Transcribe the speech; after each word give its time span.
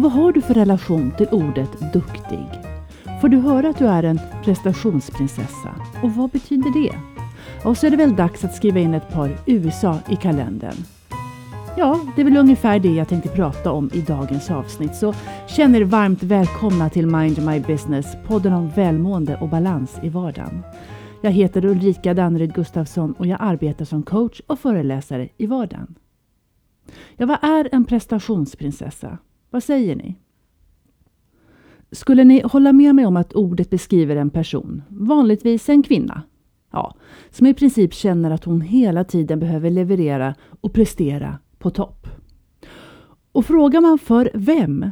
Och 0.00 0.04
vad 0.04 0.12
har 0.12 0.32
du 0.32 0.40
för 0.40 0.54
relation 0.54 1.12
till 1.16 1.28
ordet 1.30 1.92
duktig? 1.92 2.46
Får 3.20 3.28
du 3.28 3.36
höra 3.36 3.68
att 3.68 3.78
du 3.78 3.86
är 3.86 4.02
en 4.02 4.20
prestationsprinsessa? 4.44 5.74
Och 6.02 6.10
vad 6.10 6.30
betyder 6.30 6.82
det? 6.82 6.94
Och 7.64 7.76
så 7.76 7.86
är 7.86 7.90
det 7.90 7.96
väl 7.96 8.16
dags 8.16 8.44
att 8.44 8.54
skriva 8.54 8.80
in 8.80 8.94
ett 8.94 9.12
par 9.12 9.38
USA 9.46 9.98
i 10.08 10.16
kalendern. 10.16 10.74
Ja, 11.76 12.00
det 12.16 12.22
är 12.22 12.24
väl 12.24 12.36
ungefär 12.36 12.78
det 12.78 12.94
jag 12.94 13.08
tänkte 13.08 13.28
prata 13.28 13.72
om 13.72 13.90
i 13.94 14.00
dagens 14.00 14.50
avsnitt. 14.50 14.94
Så 14.94 15.14
känn 15.48 15.74
er 15.74 15.84
varmt 15.84 16.22
välkomna 16.22 16.90
till 16.90 17.06
Mind 17.06 17.46
My 17.46 17.60
Business, 17.60 18.06
podden 18.26 18.52
om 18.52 18.68
välmående 18.68 19.36
och 19.36 19.48
balans 19.48 19.98
i 20.02 20.08
vardagen. 20.08 20.62
Jag 21.20 21.30
heter 21.30 21.64
Ulrika 21.64 22.14
Danneryd 22.14 22.54
Gustafsson 22.54 23.12
och 23.12 23.26
jag 23.26 23.38
arbetar 23.40 23.84
som 23.84 24.02
coach 24.02 24.40
och 24.46 24.58
föreläsare 24.58 25.28
i 25.36 25.46
vardagen. 25.46 25.94
Ja, 27.16 27.26
vad 27.26 27.38
är 27.42 27.68
en 27.72 27.84
prestationsprinsessa? 27.84 29.18
Vad 29.50 29.62
säger 29.62 29.96
ni? 29.96 30.16
Skulle 31.92 32.24
ni 32.24 32.42
hålla 32.44 32.72
med 32.72 32.94
mig 32.94 33.06
om 33.06 33.16
att 33.16 33.32
ordet 33.32 33.70
beskriver 33.70 34.16
en 34.16 34.30
person, 34.30 34.82
vanligtvis 34.88 35.68
en 35.68 35.82
kvinna, 35.82 36.22
ja, 36.72 36.94
som 37.30 37.46
i 37.46 37.54
princip 37.54 37.94
känner 37.94 38.30
att 38.30 38.44
hon 38.44 38.60
hela 38.60 39.04
tiden 39.04 39.40
behöver 39.40 39.70
leverera 39.70 40.34
och 40.60 40.72
prestera 40.72 41.38
på 41.58 41.70
topp? 41.70 42.06
Och 43.32 43.46
frågar 43.46 43.80
man 43.80 43.98
för 43.98 44.30
vem 44.34 44.90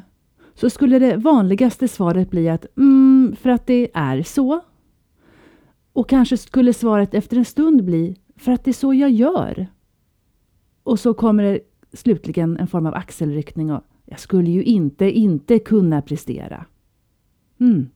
så 0.54 0.70
skulle 0.70 0.98
det 0.98 1.16
vanligaste 1.16 1.88
svaret 1.88 2.30
bli 2.30 2.48
att 2.48 2.66
mm, 2.76 3.36
för 3.40 3.50
att 3.50 3.66
det 3.66 3.90
är 3.94 4.22
så. 4.22 4.60
Och 5.92 6.08
kanske 6.08 6.36
skulle 6.36 6.72
svaret 6.72 7.14
efter 7.14 7.36
en 7.36 7.44
stund 7.44 7.84
bli 7.84 8.16
för 8.36 8.52
att 8.52 8.64
det 8.64 8.70
är 8.70 8.72
så 8.72 8.94
jag 8.94 9.10
gör. 9.10 9.66
Och 10.82 11.00
så 11.00 11.14
kommer 11.14 11.42
det 11.42 11.60
slutligen 11.92 12.56
en 12.56 12.66
form 12.66 12.86
av 12.86 12.94
axelryckning 12.94 13.72
och 13.72 13.82
jag 14.10 14.20
skulle 14.20 14.50
ju 14.50 14.62
inte, 14.62 15.10
inte 15.10 15.58
kunna 15.58 16.02
prestera. 16.02 16.66
Mm. 17.60 17.88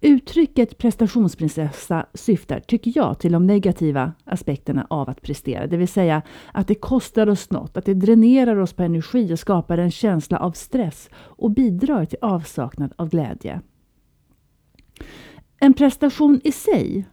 Uttrycket 0.00 0.78
prestationsprinsessa 0.78 2.06
syftar, 2.14 2.60
tycker 2.60 2.92
jag, 2.94 3.18
till 3.18 3.32
de 3.32 3.46
negativa 3.46 4.12
aspekterna 4.24 4.86
av 4.90 5.10
att 5.10 5.22
prestera. 5.22 5.66
Det 5.66 5.76
vill 5.76 5.88
säga 5.88 6.22
att 6.52 6.68
det 6.68 6.74
kostar 6.74 7.28
oss 7.28 7.50
något, 7.50 7.76
att 7.76 7.84
det 7.84 7.94
dränerar 7.94 8.56
oss 8.56 8.72
på 8.72 8.82
energi 8.82 9.34
och 9.34 9.38
skapar 9.38 9.78
en 9.78 9.90
känsla 9.90 10.38
av 10.38 10.52
stress 10.52 11.10
och 11.14 11.50
bidrar 11.50 12.04
till 12.04 12.18
avsaknad 12.20 12.92
av 12.96 13.08
glädje. 13.08 13.60
En 15.58 15.74
prestation 15.74 16.40
i 16.44 16.52
sig 16.52 17.06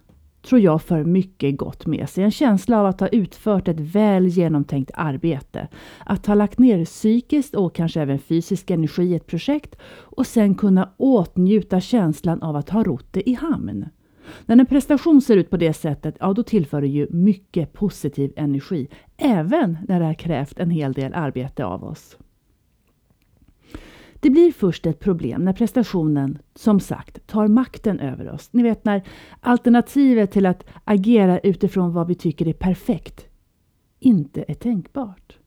tror 0.47 0.61
jag 0.61 0.81
för 0.81 1.03
mycket 1.03 1.57
gott 1.57 1.85
med 1.85 2.09
sig. 2.09 2.23
En 2.23 2.31
känsla 2.31 2.79
av 2.79 2.85
att 2.85 2.99
ha 2.99 3.07
utfört 3.07 3.67
ett 3.67 3.79
väl 3.79 4.27
genomtänkt 4.27 4.91
arbete. 4.93 5.67
Att 6.05 6.25
ha 6.25 6.33
lagt 6.33 6.59
ner 6.59 6.85
psykiskt 6.85 7.55
och 7.55 7.75
kanske 7.75 8.01
även 8.01 8.19
fysisk 8.19 8.71
energi 8.71 9.03
i 9.03 9.15
ett 9.15 9.27
projekt 9.27 9.75
och 9.89 10.27
sen 10.27 10.55
kunna 10.55 10.93
åtnjuta 10.97 11.81
känslan 11.81 12.41
av 12.41 12.55
att 12.55 12.69
ha 12.69 12.83
rott 12.83 13.07
det 13.11 13.29
i 13.29 13.33
hamn. 13.33 13.85
När 14.45 14.59
en 14.59 14.65
prestation 14.65 15.21
ser 15.21 15.37
ut 15.37 15.49
på 15.49 15.57
det 15.57 15.73
sättet, 15.73 16.15
ja 16.19 16.33
då 16.33 16.43
tillför 16.43 16.81
det 16.81 16.87
ju 16.87 17.07
mycket 17.09 17.73
positiv 17.73 18.33
energi, 18.35 18.87
även 19.17 19.77
när 19.87 19.99
det 19.99 20.05
har 20.05 20.13
krävt 20.13 20.59
en 20.59 20.69
hel 20.69 20.93
del 20.93 21.13
arbete 21.13 21.65
av 21.65 21.83
oss. 21.83 22.17
Det 24.19 24.29
blir 24.29 24.51
först 24.51 24.85
ett 24.85 24.99
problem 24.99 25.45
när 25.45 25.53
prestationen, 25.53 26.37
som 26.55 26.79
sagt, 26.79 27.27
tar 27.27 27.47
makten 27.47 27.99
över 27.99 28.31
oss. 28.31 28.49
Ni 28.51 28.63
vet 28.63 28.85
när 28.85 29.03
alternativet 29.39 30.31
till 30.31 30.45
att 30.45 30.65
agera 30.83 31.39
utifrån 31.39 31.93
vad 31.93 32.07
vi 32.07 32.15
tycker 32.15 32.47
är 32.47 32.53
perfekt 32.53 33.27
inte 33.99 34.45
är 34.47 34.53
tänkbart. 34.53 35.37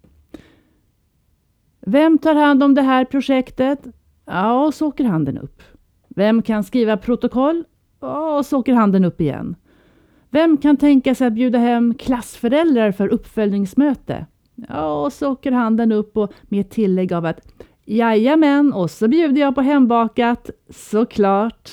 Vem 1.81 2.19
tar 2.19 2.35
hand 2.35 2.63
om 2.63 2.75
det 2.75 2.83
här 2.83 3.05
projektet? 3.05 3.87
Ja, 4.25 4.67
och 4.67 4.75
så 4.75 4.87
åker 4.87 5.05
handen 5.05 5.39
upp. 5.39 5.63
Vem 6.09 6.43
kan 6.43 6.65
skriva 6.65 6.97
protokoll? 6.97 7.65
Ja, 8.01 8.39
och 8.39 8.47
så 8.47 8.59
åker 8.59 8.73
handen 8.73 9.05
upp 9.05 9.21
igen. 9.21 9.57
Vem 10.31 10.57
kan 10.57 10.77
tänka 10.77 11.15
sig 11.15 11.27
att 11.27 11.33
bjuda 11.33 11.59
hem 11.59 11.95
klassföräldrar 11.95 12.93
för 12.93 13.09
uppföljningsmöte? 13.09 14.27
Ja, 14.69 15.05
och 15.05 15.13
så 15.13 15.33
åker 15.33 15.53
handen 15.53 15.93
upp 15.93 16.17
och 16.17 16.33
med 16.43 16.71
tillägg 16.71 17.13
av 17.13 17.27
att 17.27 17.41
Jajamän, 17.93 18.73
och 18.73 18.91
så 18.91 19.09
bjuder 19.09 19.41
jag 19.41 19.55
på 19.55 19.61
hembakat, 19.61 20.51
såklart. 20.69 21.71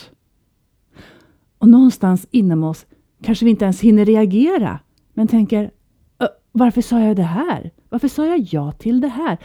Och 1.58 1.68
någonstans 1.68 2.28
inom 2.32 2.64
oss 2.64 2.86
kanske 3.24 3.46
vi 3.46 3.52
inte 3.52 3.66
ens 3.66 3.82
hinner 3.82 4.06
reagera, 4.06 4.80
men 5.14 5.28
tänker 5.28 5.72
varför 6.52 6.82
sa 6.82 7.00
jag 7.00 7.16
det 7.16 7.24
här? 7.24 7.72
Varför 7.90 8.08
sa 8.08 8.26
jag 8.26 8.40
ja 8.40 8.72
till 8.72 9.02
det 9.02 9.08
här? 9.08 9.38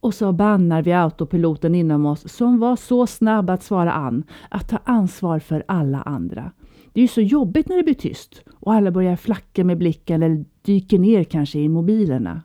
Och 0.00 0.14
så 0.14 0.32
bannar 0.32 0.82
vi 0.82 0.92
autopiloten 0.92 1.74
inom 1.74 2.06
oss 2.06 2.32
som 2.32 2.58
var 2.58 2.76
så 2.76 3.06
snabb 3.06 3.50
att 3.50 3.62
svara 3.62 3.92
an, 3.92 4.24
att 4.48 4.68
ta 4.68 4.78
ansvar 4.84 5.38
för 5.38 5.64
alla 5.68 6.02
andra. 6.02 6.52
Det 6.92 7.00
är 7.00 7.02
ju 7.02 7.08
så 7.08 7.20
jobbigt 7.20 7.68
när 7.68 7.76
det 7.76 7.82
blir 7.82 7.94
tyst 7.94 8.42
och 8.54 8.74
alla 8.74 8.90
börjar 8.90 9.16
flacka 9.16 9.64
med 9.64 9.78
blicken 9.78 10.22
eller 10.22 10.44
dyker 10.62 10.98
ner 10.98 11.24
kanske 11.24 11.58
i 11.58 11.68
mobilerna. 11.68 12.42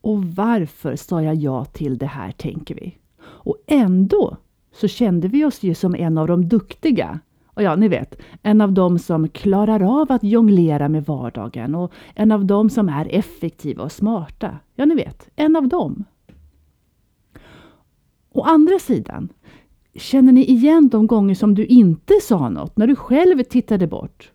Och 0.00 0.24
varför 0.24 0.96
sa 0.96 1.22
jag 1.22 1.34
ja 1.34 1.64
till 1.64 1.98
det 1.98 2.06
här, 2.06 2.32
tänker 2.32 2.74
vi. 2.74 2.98
Och 3.20 3.56
ändå 3.66 4.36
så 4.72 4.88
kände 4.88 5.28
vi 5.28 5.44
oss 5.44 5.62
ju 5.62 5.74
som 5.74 5.94
en 5.94 6.18
av 6.18 6.26
de 6.26 6.48
duktiga. 6.48 7.20
Och 7.46 7.62
ja, 7.62 7.76
ni 7.76 7.88
vet, 7.88 8.20
en 8.42 8.60
av 8.60 8.72
dem 8.72 8.98
som 8.98 9.28
klarar 9.28 10.00
av 10.00 10.12
att 10.12 10.24
jonglera 10.24 10.88
med 10.88 11.04
vardagen 11.04 11.74
och 11.74 11.92
en 12.14 12.32
av 12.32 12.44
dem 12.44 12.70
som 12.70 12.88
är 12.88 13.14
effektiva 13.14 13.82
och 13.82 13.92
smarta. 13.92 14.58
Ja, 14.74 14.84
ni 14.84 14.94
vet, 14.94 15.28
en 15.36 15.56
av 15.56 15.68
dem. 15.68 16.04
Å 18.30 18.42
andra 18.42 18.78
sidan, 18.78 19.28
känner 19.94 20.32
ni 20.32 20.44
igen 20.44 20.88
de 20.88 21.06
gånger 21.06 21.34
som 21.34 21.54
du 21.54 21.66
inte 21.66 22.14
sa 22.22 22.48
något, 22.48 22.76
när 22.76 22.86
du 22.86 22.96
själv 22.96 23.42
tittade 23.42 23.86
bort? 23.86 24.32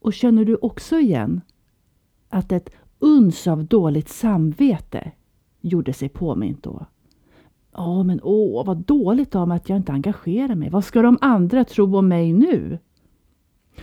Och 0.00 0.14
känner 0.14 0.44
du 0.44 0.56
också 0.56 0.98
igen 0.98 1.40
att 2.28 2.52
ett 2.52 2.70
uns 3.00 3.46
av 3.46 3.64
dåligt 3.64 4.08
samvete 4.08 5.10
gjorde 5.60 5.92
sig 5.92 6.08
påmint 6.08 6.62
då. 6.62 6.86
Ja, 7.72 8.02
men 8.02 8.20
åh, 8.22 8.66
vad 8.66 8.76
dåligt 8.76 9.34
av 9.34 9.48
mig 9.48 9.56
att 9.56 9.68
jag 9.68 9.76
inte 9.76 9.92
engagerar 9.92 10.54
mig. 10.54 10.70
Vad 10.70 10.84
ska 10.84 11.02
de 11.02 11.18
andra 11.20 11.64
tro 11.64 11.96
om 11.96 12.08
mig 12.08 12.32
nu? 12.32 12.78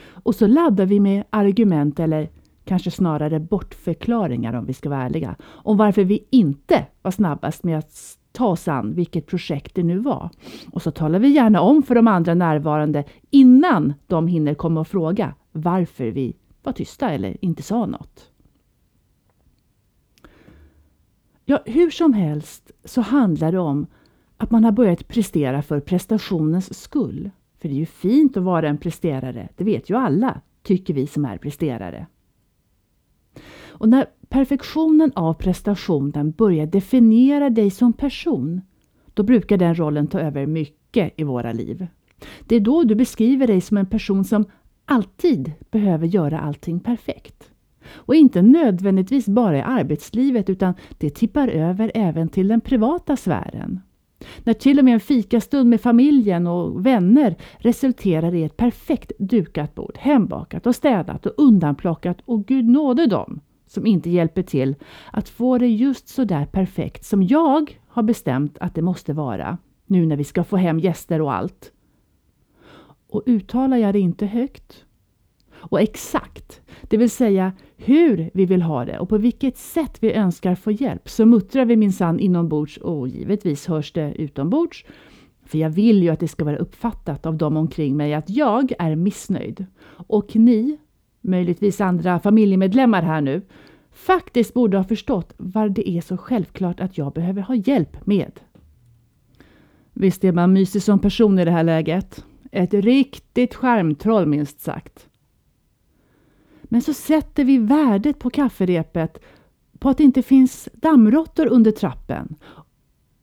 Och 0.09 0.35
så 0.35 0.47
laddar 0.47 0.85
vi 0.85 0.99
med 0.99 1.23
argument 1.29 1.99
eller 1.99 2.29
kanske 2.65 2.91
snarare 2.91 3.39
bortförklaringar 3.39 4.53
om 4.53 4.65
vi 4.65 4.73
ska 4.73 4.89
vara 4.89 5.03
ärliga, 5.03 5.35
om 5.43 5.77
varför 5.77 6.03
vi 6.03 6.25
inte 6.29 6.85
var 7.01 7.11
snabbast 7.11 7.63
med 7.63 7.77
att 7.77 8.17
ta 8.31 8.47
oss 8.47 8.67
an 8.67 8.93
vilket 8.93 9.25
projekt 9.27 9.75
det 9.75 9.83
nu 9.83 9.99
var. 9.99 10.29
Och 10.71 10.81
så 10.81 10.91
talar 10.91 11.19
vi 11.19 11.27
gärna 11.27 11.61
om 11.61 11.83
för 11.83 11.95
de 11.95 12.07
andra 12.07 12.33
närvarande 12.33 13.03
innan 13.29 13.93
de 14.07 14.27
hinner 14.27 14.53
komma 14.53 14.79
och 14.79 14.87
fråga 14.87 15.33
varför 15.51 16.07
vi 16.07 16.35
var 16.63 16.73
tysta 16.73 17.09
eller 17.09 17.45
inte 17.45 17.63
sa 17.63 17.85
något. 17.85 18.31
Ja, 21.49 21.59
hur 21.65 21.89
som 21.89 22.13
helst 22.13 22.71
så 22.83 23.01
handlar 23.01 23.51
det 23.51 23.59
om 23.59 23.87
att 24.37 24.51
man 24.51 24.63
har 24.63 24.71
börjat 24.71 25.07
prestera 25.07 25.61
för 25.61 25.79
prestationens 25.79 26.81
skull. 26.81 27.29
För 27.61 27.69
det 27.69 27.75
är 27.75 27.79
ju 27.79 27.85
fint 27.85 28.37
att 28.37 28.43
vara 28.43 28.69
en 28.69 28.77
presterare, 28.77 29.49
det 29.55 29.63
vet 29.63 29.89
ju 29.89 29.95
alla, 29.95 30.41
tycker 30.63 30.93
vi 30.93 31.07
som 31.07 31.25
är 31.25 31.37
presterare. 31.37 32.07
Och 33.67 33.89
när 33.89 34.05
perfektionen 34.29 35.11
av 35.15 35.33
prestationen 35.33 36.31
börjar 36.31 36.65
definiera 36.65 37.49
dig 37.49 37.69
som 37.69 37.93
person, 37.93 38.61
då 39.13 39.23
brukar 39.23 39.57
den 39.57 39.75
rollen 39.75 40.07
ta 40.07 40.19
över 40.19 40.45
mycket 40.45 41.13
i 41.17 41.23
våra 41.23 41.51
liv. 41.51 41.87
Det 42.45 42.55
är 42.55 42.59
då 42.59 42.83
du 42.83 42.95
beskriver 42.95 43.47
dig 43.47 43.61
som 43.61 43.77
en 43.77 43.85
person 43.89 44.23
som 44.23 44.45
alltid 44.85 45.51
behöver 45.71 46.07
göra 46.07 46.39
allting 46.39 46.79
perfekt. 46.79 47.51
Och 47.93 48.15
inte 48.15 48.41
nödvändigtvis 48.41 49.25
bara 49.25 49.57
i 49.57 49.61
arbetslivet 49.61 50.49
utan 50.49 50.73
det 50.97 51.09
tippar 51.09 51.47
över 51.47 51.91
även 51.95 52.29
till 52.29 52.47
den 52.47 52.61
privata 52.61 53.17
sfären. 53.17 53.79
När 54.43 54.53
till 54.53 54.79
och 54.79 54.85
med 54.85 54.93
en 54.93 54.99
fikastund 54.99 55.69
med 55.69 55.81
familjen 55.81 56.47
och 56.47 56.85
vänner 56.85 57.35
resulterar 57.57 58.35
i 58.35 58.43
ett 58.43 58.57
perfekt 58.57 59.11
dukat 59.19 59.75
bord, 59.75 59.97
hembakat 59.97 60.67
och 60.67 60.75
städat 60.75 61.25
och 61.25 61.33
undanplockat 61.37 62.17
och 62.25 62.45
gud 62.45 62.65
nåde 62.65 63.07
dem 63.07 63.39
som 63.67 63.85
inte 63.85 64.09
hjälper 64.09 64.43
till 64.43 64.75
att 65.11 65.29
få 65.29 65.57
det 65.57 65.67
just 65.67 66.07
så 66.07 66.23
där 66.23 66.45
perfekt 66.45 67.05
som 67.05 67.23
jag 67.23 67.79
har 67.87 68.03
bestämt 68.03 68.57
att 68.59 68.75
det 68.75 68.81
måste 68.81 69.13
vara 69.13 69.57
nu 69.85 70.05
när 70.05 70.15
vi 70.15 70.23
ska 70.23 70.43
få 70.43 70.57
hem 70.57 70.79
gäster 70.79 71.21
och 71.21 71.33
allt. 71.33 71.71
Och 73.09 73.23
uttalar 73.25 73.77
jag 73.77 73.93
det 73.93 73.99
inte 73.99 74.25
högt 74.25 74.85
och 75.53 75.81
exakt, 75.81 76.61
det 76.89 76.97
vill 76.97 77.09
säga 77.09 77.51
hur 77.77 78.29
vi 78.33 78.45
vill 78.45 78.61
ha 78.61 78.85
det 78.85 78.99
och 78.99 79.09
på 79.09 79.17
vilket 79.17 79.57
sätt 79.57 79.97
vi 79.99 80.13
önskar 80.13 80.55
få 80.55 80.71
hjälp, 80.71 81.09
så 81.09 81.25
muttrar 81.25 81.65
vi 81.65 81.75
minsann 81.75 82.19
inombords 82.19 82.77
och 82.77 83.07
givetvis 83.07 83.67
hörs 83.67 83.91
det 83.91 84.13
utombords. 84.15 84.85
För 85.45 85.57
jag 85.57 85.69
vill 85.69 86.03
ju 86.03 86.09
att 86.09 86.19
det 86.19 86.27
ska 86.27 86.45
vara 86.45 86.57
uppfattat 86.57 87.25
av 87.25 87.37
dem 87.37 87.57
omkring 87.57 87.97
mig 87.97 88.13
att 88.13 88.29
jag 88.29 88.71
är 88.79 88.95
missnöjd. 88.95 89.65
Och 89.89 90.35
ni, 90.35 90.77
möjligtvis 91.21 91.81
andra 91.81 92.19
familjemedlemmar 92.19 93.01
här 93.01 93.21
nu, 93.21 93.41
faktiskt 93.91 94.53
borde 94.53 94.77
ha 94.77 94.83
förstått 94.83 95.33
vad 95.37 95.71
det 95.71 95.89
är 95.89 96.01
så 96.01 96.17
självklart 96.17 96.79
att 96.79 96.97
jag 96.97 97.13
behöver 97.13 97.41
ha 97.41 97.55
hjälp 97.55 98.05
med. 98.05 98.39
Visst 99.93 100.23
är 100.23 100.31
man 100.31 100.53
mysig 100.53 100.83
som 100.83 100.99
person 100.99 101.39
i 101.39 101.45
det 101.45 101.51
här 101.51 101.63
läget. 101.63 102.25
Ett 102.51 102.73
riktigt 102.73 103.55
skärmtroll 103.55 104.25
minst 104.25 104.59
sagt. 104.59 105.07
Men 106.67 106.81
så 106.81 106.93
sätter 106.93 107.43
vi 107.43 107.57
värdet 107.57 108.19
på 108.19 108.29
kafferepet 108.29 109.17
på 109.79 109.89
att 109.89 109.97
det 109.97 110.03
inte 110.03 110.23
finns 110.23 110.69
dammråttor 110.73 111.47
under 111.47 111.71
trappen 111.71 112.35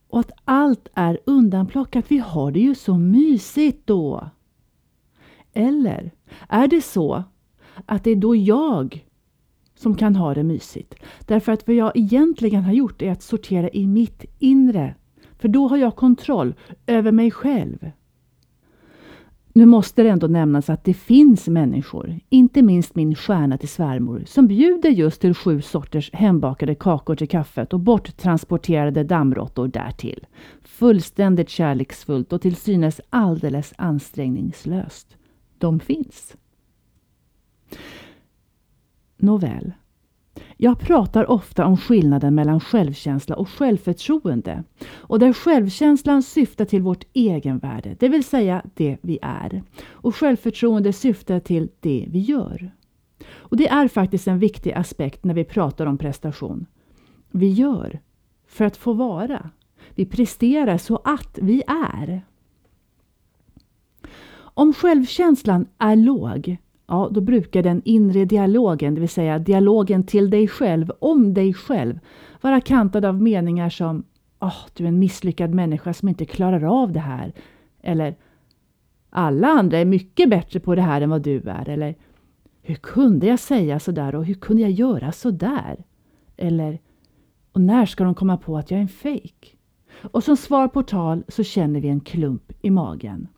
och 0.09 0.21
att 0.21 0.33
allt 0.45 0.89
är 0.95 1.19
undanplockat. 1.25 2.05
Vi 2.09 2.19
har 2.19 2.51
det 2.51 2.61
ju 2.61 2.75
så 2.75 2.99
mysigt 2.99 3.87
då. 3.87 4.31
Eller 5.53 6.13
är 6.49 6.69
det 6.69 6.81
så 6.81 7.25
att 7.87 8.05
det 8.05 8.11
är 8.11 8.17
då 8.17 8.37
jag 8.37 9.07
som 9.75 9.95
kan 9.95 10.17
ha 10.17 10.35
det 10.35 10.43
mysigt? 10.43 10.95
Därför 11.27 11.53
att 11.53 11.67
vad 11.67 11.77
jag 11.77 11.93
egentligen 11.95 12.63
har 12.65 12.73
gjort 12.73 13.03
är 13.03 13.13
att 13.13 13.23
sortera 13.23 13.69
i 13.69 13.87
mitt 13.87 14.25
inre. 14.39 14.95
För 15.39 15.49
då 15.49 15.69
har 15.69 15.77
jag 15.77 15.97
kontroll 15.97 16.55
över 16.87 17.13
mig 17.13 17.31
själv. 17.31 17.91
Nu 19.57 19.67
måste 19.67 20.03
det 20.03 20.09
ändå 20.09 20.27
nämnas 20.27 20.71
att 20.71 20.85
det 20.85 20.95
finns 20.95 21.49
människor, 21.49 22.21
inte 22.29 22.63
minst 22.63 22.95
min 22.95 23.15
stjärna 23.15 23.59
till 23.59 23.69
svärmor, 23.69 24.23
som 24.27 24.47
bjuder 24.47 24.91
just 24.91 25.21
till 25.21 25.35
sju 25.35 25.63
sorters 25.63 26.11
hembakade 26.13 26.75
kakor 26.75 27.17
till 27.17 27.29
kaffet 27.29 27.73
och 27.73 27.81
borttransporterade 27.81 29.05
dammråttor 29.05 29.69
därtill. 29.69 30.27
Fullständigt 30.63 31.49
kärleksfullt 31.49 32.33
och 32.33 32.43
till 32.43 32.57
synes 32.57 33.01
alldeles 33.11 33.75
ansträngningslöst. 33.79 35.17
De 35.59 35.81
finns. 35.81 36.37
Nåväl. 39.17 39.73
Jag 40.57 40.79
pratar 40.79 41.31
ofta 41.31 41.67
om 41.67 41.77
skillnaden 41.77 42.35
mellan 42.35 42.61
självkänsla 42.61 43.37
och 43.37 43.49
självförtroende 43.49 44.65
och 44.93 45.19
där 45.19 45.33
självkänslan 45.33 46.23
syftar 46.23 46.65
till 46.65 46.83
vårt 46.83 47.05
egenvärde, 47.13 47.97
det 48.01 48.09
vill 48.09 48.25
säga 48.25 48.63
det 48.75 48.99
vi 49.01 49.19
är. 49.23 49.63
Och 49.89 50.17
självförtroende 50.17 50.93
syftar 50.93 51.41
till 51.41 51.69
det 51.81 52.07
vi 52.09 52.19
gör. 52.19 52.73
Och 53.33 53.57
Det 53.57 53.69
är 53.69 53.89
faktiskt 53.89 54.29
en 54.29 54.39
viktig 54.39 54.73
aspekt 54.73 55.25
när 55.25 55.35
vi 55.35 55.45
pratar 55.45 55.87
om 55.87 55.99
prestation. 55.99 56.67
Vi 57.31 57.51
gör 57.51 58.01
för 58.47 58.65
att 58.65 58.77
få 58.77 58.93
vara. 58.93 59.51
Vi 59.95 60.07
presterar 60.07 60.79
så 60.79 60.97
att 61.05 61.39
vi 61.43 61.63
är. 61.67 62.23
Om 64.37 64.75
självkänslan 64.75 65.67
är 65.79 65.97
låg 65.97 66.57
ja, 66.87 67.09
då 67.13 67.21
brukar 67.21 67.63
den 67.63 67.83
inre 67.85 68.25
dialogen, 68.25 68.95
det 68.95 69.01
vill 69.01 69.09
säga 69.09 69.39
dialogen 69.39 70.05
till 70.05 70.31
dig 70.31 70.49
själv, 70.49 70.91
om 70.99 71.35
dig 71.35 71.55
själv, 71.55 71.99
vara 72.41 72.61
kantad 72.61 73.05
av 73.05 73.23
meningar 73.23 73.69
som 73.69 74.05
oh, 74.41 74.67
du 74.75 74.85
är 74.85 74.89
en 74.89 74.99
misslyckad 74.99 75.55
människa 75.55 75.93
som 75.93 76.09
inte 76.09 76.25
klarar 76.25 76.83
av 76.83 76.93
det 76.93 77.01
här. 77.01 77.33
Eller 77.83 78.17
alla 79.11 79.49
andra 79.49 79.79
är 79.79 79.85
mycket 79.85 80.31
bättre 80.31 80.61
på 80.61 80.75
det 80.75 80.83
här 80.83 81.01
än 81.01 81.11
vad 81.11 81.23
du 81.23 81.41
är. 81.41 81.69
Eller 81.69 81.95
hur 82.63 82.75
kunde 82.75 83.27
jag 83.27 83.39
säga 83.39 83.81
sådär 83.81 84.15
och 84.15 84.25
hur 84.25 84.35
kunde 84.35 84.63
jag 84.63 84.71
göra 84.71 85.13
sådär? 85.13 85.85
Eller 86.37 86.79
och 87.53 87.61
när 87.61 87.87
ska 87.87 88.05
de 88.05 88.15
komma 88.15 88.37
på 88.37 88.59
att 88.59 88.71
jag 88.71 88.79
är 88.79 88.83
en 88.83 88.89
fejk? 88.89 89.57
Och 90.03 90.25
som 90.25 90.37
svar 90.37 90.69
på 90.69 90.83
tal 90.83 91.25
så 91.29 91.43
känner 91.45 91.81
vi 91.81 91.89
en 91.89 92.01
klump 92.01 92.53
i 92.63 92.71
magen. 92.71 93.29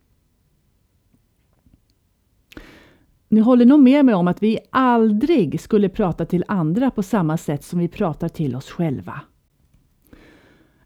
Ni 3.29 3.41
håller 3.41 3.65
nog 3.65 3.81
med 3.81 4.05
mig 4.05 4.15
om 4.15 4.29
att 4.29 4.43
vi 4.43 4.59
aldrig 4.71 5.61
skulle 5.61 5.89
prata 5.89 6.25
till 6.25 6.45
andra 6.49 6.91
på 6.91 7.03
samma 7.03 7.37
sätt 7.37 7.65
som 7.65 7.79
vi 7.79 7.89
pratar 7.89 8.29
till 8.29 8.57
oss 8.57 8.71
själva. 8.71 9.21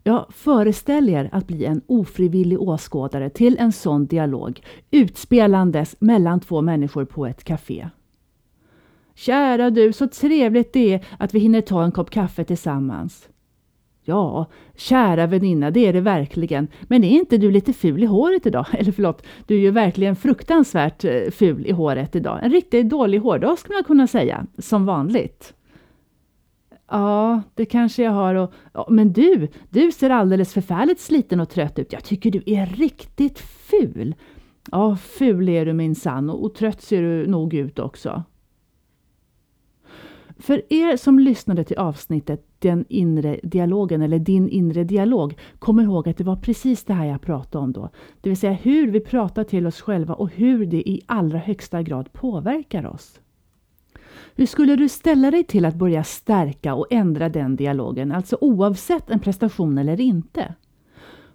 Jag 0.02 0.26
föreställ 0.30 1.08
er 1.08 1.28
att 1.32 1.46
bli 1.46 1.64
en 1.64 1.80
ofrivillig 1.86 2.60
åskådare 2.60 3.30
till 3.30 3.56
en 3.58 3.72
sån 3.72 4.06
dialog 4.06 4.60
utspelandes 4.90 5.96
mellan 6.00 6.40
två 6.40 6.62
människor 6.62 7.04
på 7.04 7.26
ett 7.26 7.44
café. 7.44 7.88
Kära 9.14 9.70
du, 9.70 9.92
så 9.92 10.08
trevligt 10.08 10.72
det 10.72 10.94
är 10.94 11.06
att 11.18 11.34
vi 11.34 11.38
hinner 11.38 11.60
ta 11.60 11.84
en 11.84 11.92
kopp 11.92 12.10
kaffe 12.10 12.44
tillsammans. 12.44 13.28
Ja, 14.10 14.46
kära 14.76 15.26
väninna, 15.26 15.70
det 15.70 15.86
är 15.86 15.92
det 15.92 16.00
verkligen. 16.00 16.68
Men 16.82 17.04
är 17.04 17.10
inte 17.10 17.38
du 17.38 17.50
lite 17.50 17.72
ful 17.72 18.02
i 18.02 18.06
håret 18.06 18.46
idag? 18.46 18.66
Eller 18.72 18.92
förlåt, 18.92 19.26
du 19.46 19.54
är 19.54 19.60
ju 19.60 19.70
verkligen 19.70 20.16
fruktansvärt 20.16 21.04
eh, 21.04 21.30
ful 21.30 21.66
i 21.66 21.72
håret 21.72 22.16
idag. 22.16 22.40
En 22.42 22.50
riktigt 22.50 22.88
dålig 22.88 23.18
hårdag 23.18 23.58
skulle 23.58 23.74
man 23.74 23.84
kunna 23.84 24.06
säga, 24.06 24.46
som 24.58 24.86
vanligt. 24.86 25.54
Ja, 26.90 27.42
det 27.54 27.64
kanske 27.64 28.02
jag 28.02 28.12
har. 28.12 28.34
Och, 28.34 28.52
ja, 28.72 28.86
men 28.90 29.12
du, 29.12 29.48
du 29.70 29.92
ser 29.92 30.10
alldeles 30.10 30.52
förfärligt 30.54 31.00
sliten 31.00 31.40
och 31.40 31.48
trött 31.48 31.78
ut. 31.78 31.92
Jag 31.92 32.04
tycker 32.04 32.30
du 32.30 32.42
är 32.46 32.66
riktigt 32.66 33.38
ful. 33.38 34.14
Ja, 34.70 34.96
ful 34.96 35.48
är 35.48 35.66
du 35.66 35.72
minsann 35.72 36.30
och, 36.30 36.44
och 36.44 36.54
trött 36.54 36.82
ser 36.82 37.02
du 37.02 37.26
nog 37.26 37.54
ut 37.54 37.78
också. 37.78 38.24
För 40.40 40.62
er 40.72 40.96
som 40.96 41.18
lyssnade 41.18 41.64
till 41.64 41.78
avsnittet 41.78 42.46
Den 42.58 42.84
inre 42.88 43.40
dialogen 43.42 44.02
eller 44.02 44.18
Din 44.18 44.48
inre 44.48 44.84
dialog 44.84 45.38
kom 45.58 45.80
ihåg 45.80 46.08
att 46.08 46.16
det 46.16 46.24
var 46.24 46.36
precis 46.36 46.84
det 46.84 46.94
här 46.94 47.04
jag 47.04 47.20
pratade 47.20 47.64
om 47.64 47.72
då. 47.72 47.90
Det 48.20 48.28
vill 48.28 48.36
säga 48.36 48.52
hur 48.52 48.90
vi 48.90 49.00
pratar 49.00 49.44
till 49.44 49.66
oss 49.66 49.80
själva 49.80 50.14
och 50.14 50.30
hur 50.30 50.66
det 50.66 50.88
i 50.88 51.00
allra 51.06 51.38
högsta 51.38 51.82
grad 51.82 52.12
påverkar 52.12 52.86
oss. 52.86 53.20
Hur 54.34 54.46
skulle 54.46 54.76
du 54.76 54.88
ställa 54.88 55.30
dig 55.30 55.44
till 55.44 55.64
att 55.64 55.74
börja 55.74 56.04
stärka 56.04 56.74
och 56.74 56.86
ändra 56.90 57.28
den 57.28 57.56
dialogen, 57.56 58.12
alltså 58.12 58.38
oavsett 58.40 59.10
en 59.10 59.20
prestation 59.20 59.78
eller 59.78 60.00
inte? 60.00 60.54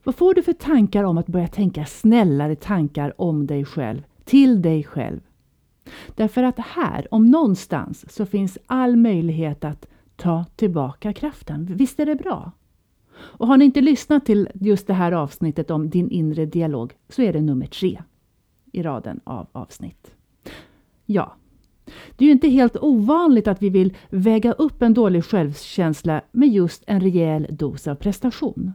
Vad 0.04 0.16
får 0.16 0.34
du 0.34 0.44
för 0.44 0.54
tankar 0.54 1.04
om 1.04 1.18
att 1.18 1.28
börja 1.28 1.48
tänka 1.48 1.86
snällare 1.86 2.56
tankar 2.56 3.22
om 3.22 3.48
dig 3.48 3.66
själv, 3.66 4.02
till 4.24 4.62
dig 4.62 4.84
själv? 4.84 5.20
Därför 6.16 6.44
att 6.44 6.60
här, 6.60 7.08
om 7.14 7.32
någonstans, 7.32 8.14
så 8.16 8.26
finns 8.26 8.58
all 8.66 8.96
möjlighet 8.96 9.64
att 9.64 9.88
ta 10.16 10.46
tillbaka 10.56 11.14
kraften. 11.14 11.68
Visst 11.72 12.00
är 12.00 12.06
det 12.06 12.16
bra? 12.16 12.52
Och 13.18 13.48
har 13.48 13.58
ni 13.58 13.66
inte 13.66 13.82
lyssnat 13.82 14.26
till 14.26 14.50
just 14.54 14.88
det 14.88 14.94
här 14.94 15.12
avsnittet 15.12 15.72
om 15.72 15.90
din 15.90 16.10
inre 16.10 16.46
dialog 16.46 16.94
så 17.10 17.22
är 17.22 17.34
det 17.34 17.42
nummer 17.42 17.68
tre 17.68 18.02
i 18.72 18.84
raden 18.84 19.20
av 19.24 19.48
avsnitt. 19.52 20.12
Ja, 21.06 21.36
det 22.16 22.26
är 22.26 22.28
ju 22.28 22.32
inte 22.32 22.50
helt 22.50 22.78
ovanligt 22.78 23.48
att 23.48 23.62
vi 23.62 23.70
vill 23.70 23.94
väga 24.10 24.52
upp 24.52 24.82
en 24.82 24.94
dålig 24.94 25.26
självkänsla 25.26 26.22
med 26.32 26.50
just 26.50 26.84
en 26.88 27.02
rejäl 27.02 27.48
dos 27.50 27.88
av 27.88 27.96
prestation. 27.96 28.74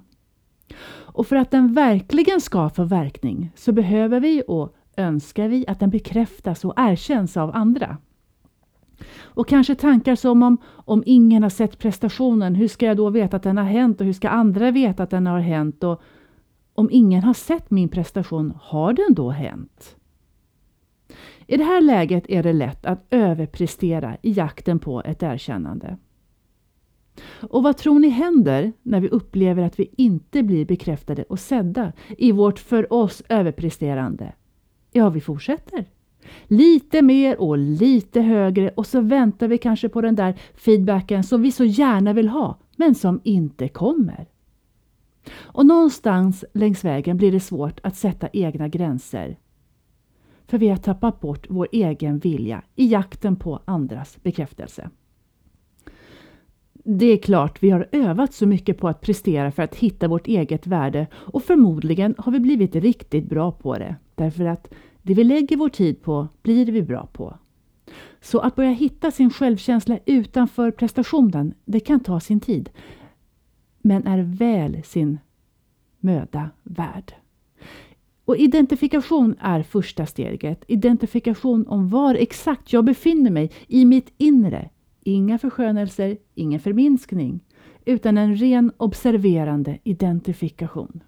Och 0.92 1.26
för 1.26 1.36
att 1.36 1.50
den 1.50 1.74
verkligen 1.74 2.40
ska 2.40 2.70
få 2.70 2.84
verkning 2.84 3.52
så 3.56 3.72
behöver 3.72 4.20
vi 4.20 4.42
och 4.48 4.76
önskar 5.00 5.48
vi 5.48 5.64
att 5.68 5.80
den 5.80 5.90
bekräftas 5.90 6.64
och 6.64 6.74
erkänns 6.76 7.36
av 7.36 7.56
andra. 7.56 7.96
Och 9.18 9.48
kanske 9.48 9.74
tankar 9.74 10.14
som 10.14 10.42
om, 10.42 10.56
om 10.66 11.02
ingen 11.06 11.42
har 11.42 11.50
sett 11.50 11.78
prestationen, 11.78 12.54
hur 12.54 12.68
ska 12.68 12.86
jag 12.86 12.96
då 12.96 13.10
veta 13.10 13.36
att 13.36 13.42
den 13.42 13.56
har 13.56 13.64
hänt 13.64 14.00
och 14.00 14.06
hur 14.06 14.12
ska 14.12 14.28
andra 14.28 14.70
veta 14.70 15.02
att 15.02 15.10
den 15.10 15.26
har 15.26 15.40
hänt? 15.40 15.84
Och 15.84 16.02
om 16.74 16.88
ingen 16.92 17.22
har 17.22 17.34
sett 17.34 17.70
min 17.70 17.88
prestation, 17.88 18.52
har 18.62 18.92
den 18.92 19.14
då 19.14 19.30
hänt? 19.30 19.96
I 21.46 21.56
det 21.56 21.64
här 21.64 21.80
läget 21.80 22.24
är 22.28 22.42
det 22.42 22.52
lätt 22.52 22.86
att 22.86 23.06
överprestera 23.10 24.16
i 24.22 24.32
jakten 24.32 24.78
på 24.78 25.02
ett 25.02 25.22
erkännande. 25.22 25.96
Och 27.40 27.62
vad 27.62 27.76
tror 27.76 27.98
ni 27.98 28.08
händer 28.08 28.72
när 28.82 29.00
vi 29.00 29.08
upplever 29.08 29.62
att 29.62 29.80
vi 29.80 29.90
inte 29.96 30.42
blir 30.42 30.66
bekräftade 30.66 31.22
och 31.22 31.38
sedda 31.38 31.92
i 32.08 32.32
vårt 32.32 32.58
för 32.58 32.92
oss 32.92 33.22
överpresterande? 33.28 34.32
Ja, 34.92 35.10
vi 35.10 35.20
fortsätter. 35.20 35.84
Lite 36.44 37.02
mer 37.02 37.40
och 37.40 37.58
lite 37.58 38.20
högre 38.20 38.68
och 38.68 38.86
så 38.86 39.00
väntar 39.00 39.48
vi 39.48 39.58
kanske 39.58 39.88
på 39.88 40.00
den 40.00 40.14
där 40.14 40.34
feedbacken 40.54 41.24
som 41.24 41.42
vi 41.42 41.52
så 41.52 41.64
gärna 41.64 42.12
vill 42.12 42.28
ha, 42.28 42.58
men 42.76 42.94
som 42.94 43.20
inte 43.24 43.68
kommer. 43.68 44.26
Och 45.34 45.66
någonstans 45.66 46.44
längs 46.54 46.84
vägen 46.84 47.16
blir 47.16 47.32
det 47.32 47.40
svårt 47.40 47.80
att 47.82 47.96
sätta 47.96 48.28
egna 48.32 48.68
gränser. 48.68 49.38
För 50.46 50.58
vi 50.58 50.68
har 50.68 50.76
tappat 50.76 51.20
bort 51.20 51.46
vår 51.50 51.68
egen 51.72 52.18
vilja 52.18 52.62
i 52.76 52.86
jakten 52.86 53.36
på 53.36 53.60
andras 53.64 54.22
bekräftelse. 54.22 54.90
Det 56.92 57.06
är 57.06 57.16
klart 57.16 57.62
vi 57.62 57.70
har 57.70 57.88
övat 57.92 58.34
så 58.34 58.46
mycket 58.46 58.78
på 58.78 58.88
att 58.88 59.00
prestera 59.00 59.52
för 59.52 59.62
att 59.62 59.74
hitta 59.74 60.08
vårt 60.08 60.26
eget 60.26 60.66
värde 60.66 61.06
och 61.14 61.42
förmodligen 61.42 62.14
har 62.18 62.32
vi 62.32 62.40
blivit 62.40 62.76
riktigt 62.76 63.28
bra 63.28 63.52
på 63.52 63.78
det. 63.78 63.96
Därför 64.14 64.44
att 64.44 64.68
det 65.02 65.14
vi 65.14 65.24
lägger 65.24 65.56
vår 65.56 65.68
tid 65.68 66.02
på 66.02 66.28
blir 66.42 66.66
vi 66.66 66.82
bra 66.82 67.06
på. 67.12 67.38
Så 68.20 68.38
att 68.38 68.56
börja 68.56 68.70
hitta 68.70 69.10
sin 69.10 69.30
självkänsla 69.30 69.98
utanför 70.06 70.70
prestationen, 70.70 71.54
det 71.64 71.80
kan 71.80 72.00
ta 72.00 72.20
sin 72.20 72.40
tid. 72.40 72.70
Men 73.82 74.06
är 74.06 74.18
väl 74.22 74.82
sin 74.84 75.18
möda 76.00 76.50
värd. 76.62 77.14
Och 78.24 78.36
identifikation 78.36 79.34
är 79.40 79.62
första 79.62 80.06
steget. 80.06 80.64
Identifikation 80.68 81.66
om 81.66 81.88
var 81.88 82.14
exakt 82.14 82.72
jag 82.72 82.84
befinner 82.84 83.30
mig 83.30 83.50
i 83.66 83.84
mitt 83.84 84.12
inre. 84.18 84.70
Inga 85.02 85.38
förskönelser, 85.38 86.18
ingen 86.34 86.60
förminskning, 86.60 87.40
utan 87.84 88.18
en 88.18 88.36
ren 88.36 88.72
observerande 88.76 89.78
identifikation. 89.84 91.02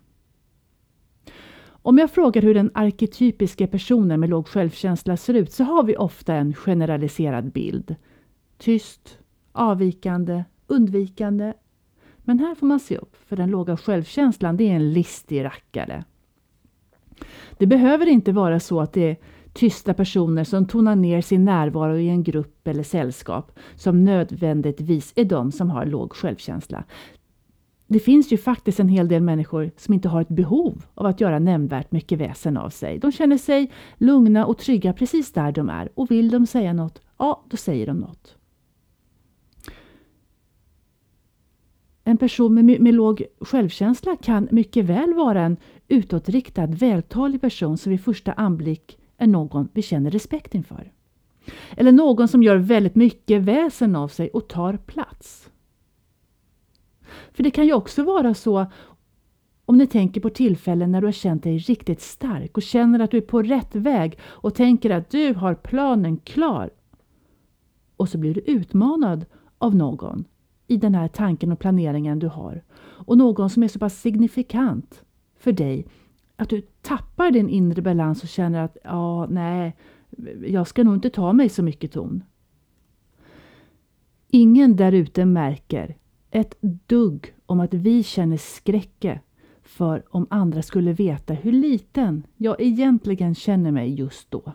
Om 1.84 1.98
jag 1.98 2.10
frågar 2.10 2.42
hur 2.42 2.54
den 2.54 2.70
arketypiska 2.74 3.66
personen 3.66 4.20
med 4.20 4.30
låg 4.30 4.48
självkänsla 4.48 5.16
ser 5.16 5.34
ut 5.34 5.52
så 5.52 5.64
har 5.64 5.82
vi 5.82 5.96
ofta 5.96 6.34
en 6.34 6.54
generaliserad 6.54 7.52
bild. 7.52 7.96
Tyst, 8.58 9.18
avvikande, 9.52 10.44
undvikande. 10.66 11.52
Men 12.16 12.38
här 12.38 12.54
får 12.54 12.66
man 12.66 12.80
se 12.80 12.96
upp, 12.96 13.16
för 13.26 13.36
den 13.36 13.50
låga 13.50 13.76
självkänslan 13.76 14.56
det 14.56 14.64
är 14.64 14.74
en 14.74 14.92
listig 14.92 15.44
rackare. 15.44 16.04
Det 17.58 17.66
behöver 17.66 18.06
inte 18.06 18.32
vara 18.32 18.60
så 18.60 18.80
att 18.80 18.92
det 18.92 19.10
är 19.10 19.16
tysta 19.52 19.94
personer 19.94 20.44
som 20.44 20.66
tonar 20.66 20.96
ner 20.96 21.20
sin 21.20 21.44
närvaro 21.44 21.96
i 21.96 22.08
en 22.08 22.22
grupp 22.22 22.68
eller 22.68 22.82
sällskap 22.82 23.58
som 23.74 24.04
nödvändigtvis 24.04 25.12
är 25.16 25.24
de 25.24 25.52
som 25.52 25.70
har 25.70 25.86
låg 25.86 26.12
självkänsla. 26.12 26.84
Det 27.86 27.98
finns 27.98 28.32
ju 28.32 28.36
faktiskt 28.36 28.80
en 28.80 28.88
hel 28.88 29.08
del 29.08 29.22
människor 29.22 29.70
som 29.76 29.94
inte 29.94 30.08
har 30.08 30.20
ett 30.20 30.28
behov 30.28 30.84
av 30.94 31.06
att 31.06 31.20
göra 31.20 31.38
nämnvärt 31.38 31.92
mycket 31.92 32.18
väsen 32.18 32.56
av 32.56 32.70
sig. 32.70 32.98
De 32.98 33.12
känner 33.12 33.38
sig 33.38 33.72
lugna 33.98 34.46
och 34.46 34.58
trygga 34.58 34.92
precis 34.92 35.32
där 35.32 35.52
de 35.52 35.68
är 35.70 35.88
och 35.94 36.10
vill 36.10 36.30
de 36.30 36.46
säga 36.46 36.72
något, 36.72 37.00
ja 37.18 37.44
då 37.50 37.56
säger 37.56 37.86
de 37.86 37.96
något. 37.96 38.36
En 42.04 42.18
person 42.18 42.54
med, 42.54 42.80
med 42.80 42.94
låg 42.94 43.24
självkänsla 43.40 44.16
kan 44.16 44.48
mycket 44.50 44.84
väl 44.84 45.14
vara 45.14 45.42
en 45.42 45.56
utåtriktad, 45.88 46.66
vältalig 46.66 47.40
person 47.40 47.78
som 47.78 47.90
vid 47.90 48.04
första 48.04 48.32
anblick 48.32 48.98
är 49.22 49.26
någon 49.26 49.68
vi 49.72 49.82
känner 49.82 50.10
respekt 50.10 50.54
inför. 50.54 50.92
Eller 51.70 51.92
någon 51.92 52.28
som 52.28 52.42
gör 52.42 52.56
väldigt 52.56 52.94
mycket 52.94 53.42
väsen 53.42 53.96
av 53.96 54.08
sig 54.08 54.30
och 54.30 54.48
tar 54.48 54.76
plats. 54.76 55.50
För 57.32 57.42
det 57.42 57.50
kan 57.50 57.66
ju 57.66 57.72
också 57.72 58.02
vara 58.02 58.34
så 58.34 58.66
om 59.64 59.78
ni 59.78 59.86
tänker 59.86 60.20
på 60.20 60.30
tillfällen 60.30 60.92
när 60.92 61.00
du 61.00 61.06
har 61.06 61.12
känt 61.12 61.42
dig 61.42 61.58
riktigt 61.58 62.00
stark 62.00 62.56
och 62.56 62.62
känner 62.62 63.00
att 63.00 63.10
du 63.10 63.16
är 63.16 63.20
på 63.20 63.42
rätt 63.42 63.74
väg 63.74 64.18
och 64.22 64.54
tänker 64.54 64.90
att 64.90 65.10
du 65.10 65.34
har 65.34 65.54
planen 65.54 66.16
klar. 66.16 66.70
Och 67.96 68.08
så 68.08 68.18
blir 68.18 68.34
du 68.34 68.40
utmanad 68.40 69.24
av 69.58 69.74
någon 69.74 70.24
i 70.66 70.76
den 70.76 70.94
här 70.94 71.08
tanken 71.08 71.52
och 71.52 71.58
planeringen 71.58 72.18
du 72.18 72.28
har. 72.28 72.62
Och 73.06 73.18
någon 73.18 73.50
som 73.50 73.62
är 73.62 73.68
så 73.68 73.78
pass 73.78 74.00
signifikant 74.00 75.04
för 75.38 75.52
dig 75.52 75.86
att 76.36 76.48
du 76.48 76.60
tappar 76.60 77.30
din 77.30 77.48
inre 77.48 77.82
balans 77.82 78.22
och 78.22 78.28
känner 78.28 78.64
att 78.64 78.76
ja, 78.84 79.26
nej, 79.26 79.76
jag 80.46 80.66
ska 80.66 80.84
nog 80.84 80.94
inte 80.94 81.10
ta 81.10 81.32
mig 81.32 81.48
så 81.48 81.62
mycket 81.62 81.92
ton. 81.92 82.24
Ingen 84.28 84.76
där 84.76 84.92
ute 84.92 85.24
märker 85.24 85.96
ett 86.30 86.54
dugg 86.86 87.34
om 87.46 87.60
att 87.60 87.74
vi 87.74 88.02
känner 88.02 88.36
skräcke 88.36 89.20
för 89.62 90.02
om 90.10 90.26
andra 90.30 90.62
skulle 90.62 90.92
veta 90.92 91.34
hur 91.34 91.52
liten 91.52 92.26
jag 92.36 92.60
egentligen 92.60 93.34
känner 93.34 93.70
mig 93.70 93.94
just 93.94 94.30
då. 94.30 94.52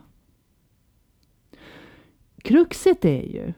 Kruxet 2.38 3.06
är 3.06 3.24
ju 3.24 3.54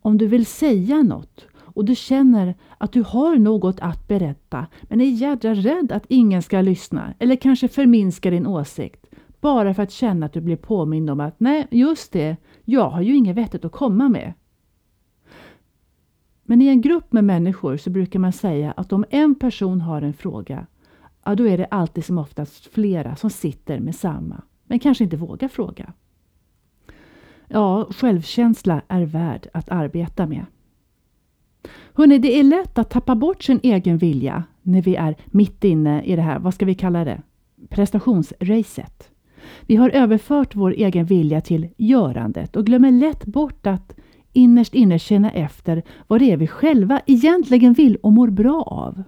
om 0.00 0.18
du 0.18 0.26
vill 0.26 0.46
säga 0.46 1.02
något 1.02 1.46
och 1.78 1.84
du 1.84 1.94
känner 1.94 2.54
att 2.78 2.92
du 2.92 3.02
har 3.02 3.36
något 3.36 3.80
att 3.80 4.08
berätta 4.08 4.66
men 4.82 5.00
är 5.00 5.04
jädra 5.04 5.54
rädd 5.54 5.92
att 5.92 6.04
ingen 6.08 6.42
ska 6.42 6.60
lyssna 6.60 7.14
eller 7.18 7.36
kanske 7.36 7.68
förminska 7.68 8.30
din 8.30 8.46
åsikt 8.46 9.06
bara 9.40 9.74
för 9.74 9.82
att 9.82 9.90
känna 9.90 10.26
att 10.26 10.32
du 10.32 10.40
blir 10.40 10.56
påmind 10.56 11.10
om 11.10 11.20
att 11.20 11.40
nej, 11.40 11.66
just 11.70 12.12
det, 12.12 12.36
jag 12.64 12.90
har 12.90 13.02
ju 13.02 13.16
inget 13.16 13.36
vettigt 13.36 13.64
att 13.64 13.72
komma 13.72 14.08
med. 14.08 14.32
Men 16.42 16.62
i 16.62 16.66
en 16.66 16.80
grupp 16.80 17.12
med 17.12 17.24
människor 17.24 17.76
så 17.76 17.90
brukar 17.90 18.18
man 18.18 18.32
säga 18.32 18.72
att 18.76 18.92
om 18.92 19.04
en 19.10 19.34
person 19.34 19.80
har 19.80 20.02
en 20.02 20.14
fråga, 20.14 20.66
ja 21.24 21.34
då 21.34 21.48
är 21.48 21.58
det 21.58 21.66
alltid 21.66 22.04
som 22.04 22.18
oftast 22.18 22.66
flera 22.66 23.16
som 23.16 23.30
sitter 23.30 23.80
med 23.80 23.94
samma, 23.94 24.42
men 24.64 24.78
kanske 24.78 25.04
inte 25.04 25.16
vågar 25.16 25.48
fråga. 25.48 25.92
Ja, 27.48 27.88
självkänsla 27.90 28.82
är 28.88 29.02
värd 29.02 29.48
att 29.52 29.68
arbeta 29.68 30.26
med. 30.26 30.46
Hörrni, 31.94 32.18
det 32.18 32.40
är 32.40 32.44
lätt 32.44 32.78
att 32.78 32.90
tappa 32.90 33.14
bort 33.14 33.42
sin 33.42 33.60
egen 33.62 33.98
vilja 33.98 34.44
när 34.62 34.82
vi 34.82 34.96
är 34.96 35.16
mitt 35.26 35.64
inne 35.64 36.02
i 36.02 36.16
det 36.16 36.22
här, 36.22 36.38
vad 36.38 36.54
ska 36.54 36.66
vi 36.66 36.74
kalla 36.74 37.04
det, 37.04 37.22
prestationsracet. 37.68 39.10
Vi 39.66 39.76
har 39.76 39.90
överfört 39.90 40.54
vår 40.54 40.70
egen 40.70 41.06
vilja 41.06 41.40
till 41.40 41.68
görandet 41.76 42.56
och 42.56 42.66
glömmer 42.66 42.90
lätt 42.90 43.24
bort 43.24 43.66
att 43.66 43.96
innerst 44.32 44.74
inne 44.74 44.98
känna 44.98 45.30
efter 45.30 45.82
vad 46.06 46.20
det 46.20 46.32
är 46.32 46.36
vi 46.36 46.46
själva 46.46 47.00
egentligen 47.06 47.72
vill 47.72 47.96
och 47.96 48.12
mår 48.12 48.30
bra 48.30 48.62
av. 48.62 49.02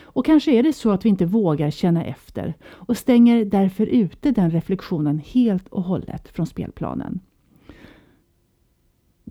Och 0.00 0.26
kanske 0.26 0.52
är 0.52 0.62
det 0.62 0.72
så 0.72 0.90
att 0.90 1.04
vi 1.04 1.08
inte 1.08 1.26
vågar 1.26 1.70
känna 1.70 2.04
efter 2.04 2.54
och 2.64 2.96
stänger 2.96 3.44
därför 3.44 3.86
ute 3.86 4.30
den 4.30 4.50
reflektionen 4.50 5.18
helt 5.18 5.68
och 5.68 5.82
hållet 5.82 6.28
från 6.28 6.46
spelplanen. 6.46 7.20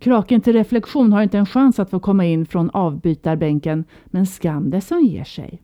Kraken 0.01 0.41
till 0.41 0.53
reflektion 0.53 1.13
har 1.13 1.21
inte 1.21 1.37
en 1.37 1.45
chans 1.45 1.79
att 1.79 1.89
få 1.89 1.99
komma 1.99 2.25
in 2.25 2.45
från 2.45 2.69
avbytarbänken, 2.69 3.85
men 4.05 4.25
skam 4.25 4.69
det 4.69 4.81
som 4.81 5.03
ger 5.03 5.23
sig. 5.23 5.61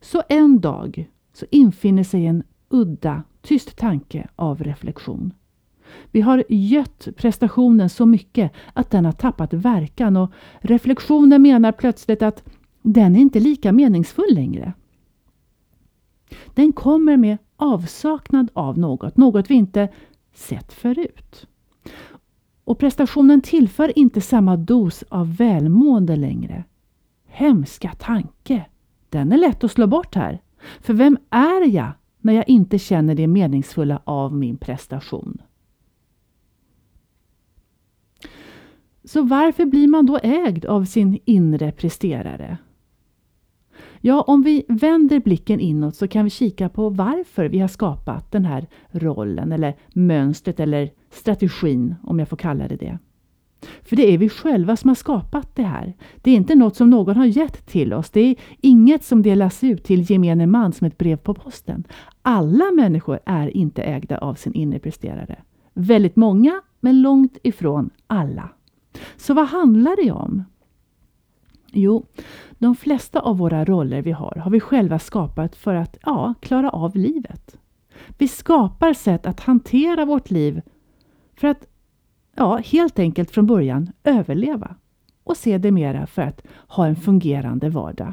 Så 0.00 0.22
en 0.28 0.60
dag 0.60 1.08
så 1.32 1.46
infinner 1.50 2.02
sig 2.02 2.26
en 2.26 2.42
udda, 2.68 3.22
tyst 3.42 3.76
tanke 3.76 4.28
av 4.36 4.62
reflektion. 4.62 5.32
Vi 6.10 6.20
har 6.20 6.44
gött 6.48 7.08
prestationen 7.16 7.88
så 7.88 8.06
mycket 8.06 8.52
att 8.72 8.90
den 8.90 9.04
har 9.04 9.12
tappat 9.12 9.52
verkan 9.52 10.16
och 10.16 10.32
reflektionen 10.60 11.42
menar 11.42 11.72
plötsligt 11.72 12.22
att 12.22 12.44
den 12.82 13.16
är 13.16 13.20
inte 13.20 13.40
lika 13.40 13.72
meningsfull 13.72 14.34
längre. 14.34 14.72
Den 16.54 16.72
kommer 16.72 17.16
med 17.16 17.38
avsaknad 17.56 18.50
av 18.52 18.78
något, 18.78 19.16
något 19.16 19.50
vi 19.50 19.54
inte 19.54 19.88
sett 20.34 20.72
förut. 20.72 21.46
Och 22.68 22.78
prestationen 22.78 23.40
tillför 23.40 23.98
inte 23.98 24.20
samma 24.20 24.56
dos 24.56 25.04
av 25.08 25.36
välmående 25.36 26.16
längre. 26.16 26.64
Hemska 27.26 27.92
tanke! 27.98 28.66
Den 29.08 29.32
är 29.32 29.36
lätt 29.36 29.64
att 29.64 29.72
slå 29.72 29.86
bort 29.86 30.14
här. 30.14 30.42
För 30.80 30.94
vem 30.94 31.18
är 31.30 31.68
jag 31.68 31.90
när 32.20 32.32
jag 32.32 32.48
inte 32.48 32.78
känner 32.78 33.14
det 33.14 33.26
meningsfulla 33.26 34.02
av 34.04 34.34
min 34.34 34.56
prestation? 34.56 35.38
Så 39.04 39.22
varför 39.22 39.64
blir 39.64 39.88
man 39.88 40.06
då 40.06 40.18
ägd 40.22 40.64
av 40.64 40.84
sin 40.84 41.18
inre 41.24 41.72
presterare? 41.72 42.58
Ja, 44.00 44.22
om 44.22 44.42
vi 44.42 44.64
vänder 44.68 45.20
blicken 45.20 45.60
inåt 45.60 45.96
så 45.96 46.08
kan 46.08 46.24
vi 46.24 46.30
kika 46.30 46.68
på 46.68 46.88
varför 46.88 47.48
vi 47.48 47.58
har 47.58 47.68
skapat 47.68 48.32
den 48.32 48.44
här 48.44 48.66
rollen 48.90 49.52
eller 49.52 49.76
mönstret 49.94 50.60
eller 50.60 50.90
strategin, 51.10 51.94
om 52.02 52.18
jag 52.18 52.28
får 52.28 52.36
kalla 52.36 52.68
det 52.68 52.76
det. 52.76 52.98
För 53.82 53.96
det 53.96 54.14
är 54.14 54.18
vi 54.18 54.28
själva 54.28 54.76
som 54.76 54.88
har 54.88 54.94
skapat 54.94 55.56
det 55.56 55.62
här. 55.62 55.94
Det 56.16 56.30
är 56.30 56.34
inte 56.34 56.54
något 56.54 56.76
som 56.76 56.90
någon 56.90 57.16
har 57.16 57.24
gett 57.24 57.66
till 57.66 57.92
oss. 57.92 58.10
Det 58.10 58.20
är 58.20 58.36
inget 58.60 59.04
som 59.04 59.22
delas 59.22 59.64
ut 59.64 59.84
till 59.84 60.10
gemene 60.10 60.46
man 60.46 60.72
som 60.72 60.86
ett 60.86 60.98
brev 60.98 61.16
på 61.16 61.34
posten. 61.34 61.84
Alla 62.22 62.70
människor 62.76 63.18
är 63.26 63.56
inte 63.56 63.82
ägda 63.82 64.18
av 64.18 64.34
sin 64.34 64.54
inre 64.54 64.78
presterare. 64.78 65.42
Väldigt 65.74 66.16
många, 66.16 66.60
men 66.80 67.02
långt 67.02 67.38
ifrån 67.42 67.90
alla. 68.06 68.48
Så 69.16 69.34
vad 69.34 69.46
handlar 69.46 70.04
det 70.04 70.12
om? 70.12 70.44
Jo, 71.72 72.06
de 72.58 72.76
flesta 72.76 73.20
av 73.20 73.38
våra 73.38 73.64
roller 73.64 74.02
vi 74.02 74.12
har 74.12 74.42
har 74.44 74.50
vi 74.50 74.60
själva 74.60 74.98
skapat 74.98 75.56
för 75.56 75.74
att 75.74 75.98
ja, 76.02 76.34
klara 76.40 76.70
av 76.70 76.96
livet. 76.96 77.58
Vi 78.18 78.28
skapar 78.28 78.92
sätt 78.92 79.26
att 79.26 79.40
hantera 79.40 80.04
vårt 80.04 80.30
liv 80.30 80.60
för 81.38 81.48
att 81.48 81.66
ja, 82.36 82.56
helt 82.56 82.98
enkelt 82.98 83.30
från 83.30 83.46
början 83.46 83.90
överleva 84.04 84.76
och 85.24 85.36
sedermera 85.36 86.06
för 86.06 86.22
att 86.22 86.42
ha 86.68 86.86
en 86.86 86.96
fungerande 86.96 87.68
vardag. 87.68 88.12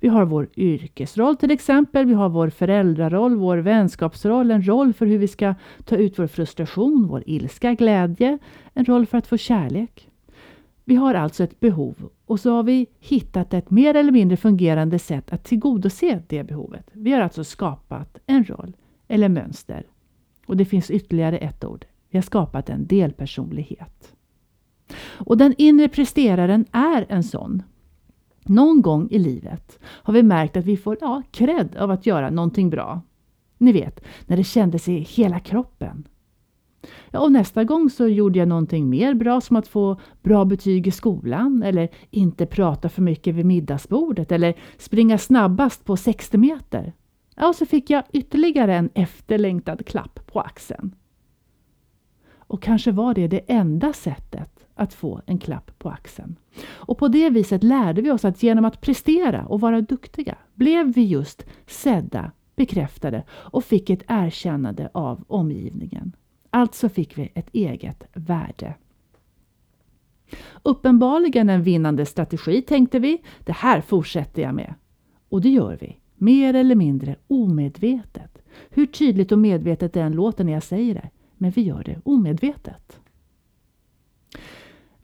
Vi 0.00 0.08
har 0.08 0.24
vår 0.24 0.48
yrkesroll 0.56 1.36
till 1.36 1.50
exempel, 1.50 2.06
vi 2.06 2.14
har 2.14 2.28
vår 2.28 2.50
föräldraroll, 2.50 3.36
vår 3.36 3.58
vänskapsroll, 3.58 4.50
en 4.50 4.66
roll 4.66 4.92
för 4.92 5.06
hur 5.06 5.18
vi 5.18 5.28
ska 5.28 5.54
ta 5.84 5.96
ut 5.96 6.18
vår 6.18 6.26
frustration, 6.26 7.06
vår 7.08 7.22
ilska, 7.26 7.74
glädje, 7.74 8.38
en 8.74 8.84
roll 8.84 9.06
för 9.06 9.18
att 9.18 9.26
få 9.26 9.36
kärlek. 9.36 10.08
Vi 10.84 10.96
har 10.96 11.14
alltså 11.14 11.44
ett 11.44 11.60
behov 11.60 12.10
och 12.26 12.40
så 12.40 12.50
har 12.50 12.62
vi 12.62 12.86
hittat 13.00 13.54
ett 13.54 13.70
mer 13.70 13.94
eller 13.94 14.12
mindre 14.12 14.36
fungerande 14.36 14.98
sätt 14.98 15.32
att 15.32 15.44
tillgodose 15.44 16.22
det 16.28 16.44
behovet. 16.44 16.90
Vi 16.92 17.12
har 17.12 17.20
alltså 17.20 17.44
skapat 17.44 18.18
en 18.26 18.44
roll 18.44 18.76
eller 19.08 19.28
mönster. 19.28 19.86
Och 20.46 20.56
det 20.56 20.64
finns 20.64 20.90
ytterligare 20.90 21.38
ett 21.38 21.64
ord. 21.64 21.84
Vi 22.10 22.18
har 22.18 22.22
skapat 22.22 22.70
en 22.70 22.86
delpersonlighet. 22.86 24.14
Och 25.02 25.36
den 25.36 25.54
inre 25.58 25.88
presteraren 25.88 26.66
är 26.72 27.06
en 27.08 27.22
sån. 27.22 27.62
Någon 28.44 28.82
gång 28.82 29.08
i 29.10 29.18
livet 29.18 29.78
har 29.82 30.14
vi 30.14 30.22
märkt 30.22 30.56
att 30.56 30.64
vi 30.64 30.76
får 30.76 30.96
ja, 31.00 31.22
cred 31.30 31.76
av 31.76 31.90
att 31.90 32.06
göra 32.06 32.30
någonting 32.30 32.70
bra. 32.70 33.00
Ni 33.58 33.72
vet, 33.72 34.04
när 34.26 34.36
det 34.36 34.44
kändes 34.44 34.88
i 34.88 34.98
hela 34.98 35.40
kroppen. 35.40 36.08
Ja, 37.10 37.20
och 37.20 37.32
nästa 37.32 37.64
gång 37.64 37.90
så 37.90 38.08
gjorde 38.08 38.38
jag 38.38 38.48
någonting 38.48 38.90
mer 38.90 39.14
bra 39.14 39.40
som 39.40 39.56
att 39.56 39.68
få 39.68 40.00
bra 40.22 40.44
betyg 40.44 40.86
i 40.86 40.90
skolan 40.90 41.62
eller 41.62 41.88
inte 42.10 42.46
prata 42.46 42.88
för 42.88 43.02
mycket 43.02 43.34
vid 43.34 43.46
middagsbordet 43.46 44.32
eller 44.32 44.54
springa 44.78 45.18
snabbast 45.18 45.84
på 45.84 45.96
60 45.96 46.38
meter. 46.38 46.92
Ja, 47.36 47.48
och 47.48 47.54
så 47.54 47.66
fick 47.66 47.90
jag 47.90 48.02
ytterligare 48.12 48.76
en 48.76 48.90
efterlängtad 48.94 49.86
klapp 49.86 50.20
på 50.26 50.40
axeln. 50.40 50.94
Och 52.50 52.62
kanske 52.62 52.92
var 52.92 53.14
det 53.14 53.28
det 53.28 53.38
enda 53.46 53.92
sättet 53.92 54.66
att 54.74 54.94
få 54.94 55.20
en 55.26 55.38
klapp 55.38 55.78
på 55.78 55.88
axeln. 55.88 56.36
Och 56.66 56.98
på 56.98 57.08
det 57.08 57.30
viset 57.30 57.64
lärde 57.64 58.02
vi 58.02 58.10
oss 58.10 58.24
att 58.24 58.42
genom 58.42 58.64
att 58.64 58.80
prestera 58.80 59.46
och 59.46 59.60
vara 59.60 59.80
duktiga 59.80 60.34
blev 60.54 60.92
vi 60.92 61.04
just 61.04 61.46
sedda, 61.66 62.32
bekräftade 62.56 63.24
och 63.30 63.64
fick 63.64 63.90
ett 63.90 64.02
erkännande 64.06 64.90
av 64.94 65.24
omgivningen. 65.28 66.12
Alltså 66.50 66.88
fick 66.88 67.18
vi 67.18 67.32
ett 67.34 67.48
eget 67.52 68.04
värde. 68.12 68.74
Uppenbarligen 70.62 71.48
en 71.48 71.62
vinnande 71.62 72.06
strategi 72.06 72.62
tänkte 72.62 72.98
vi. 72.98 73.22
Det 73.44 73.52
här 73.52 73.80
fortsätter 73.80 74.42
jag 74.42 74.54
med. 74.54 74.74
Och 75.28 75.40
det 75.40 75.50
gör 75.50 75.78
vi, 75.80 75.96
mer 76.16 76.54
eller 76.54 76.74
mindre 76.74 77.16
omedvetet. 77.28 78.38
Hur 78.70 78.86
tydligt 78.86 79.32
och 79.32 79.38
medvetet 79.38 79.92
det 79.92 80.00
än 80.00 80.12
låter 80.12 80.44
när 80.44 80.52
jag 80.52 80.62
säger 80.62 80.94
det, 80.94 81.10
men 81.40 81.50
vi 81.50 81.62
gör 81.62 81.82
det 81.84 82.00
omedvetet. 82.04 83.00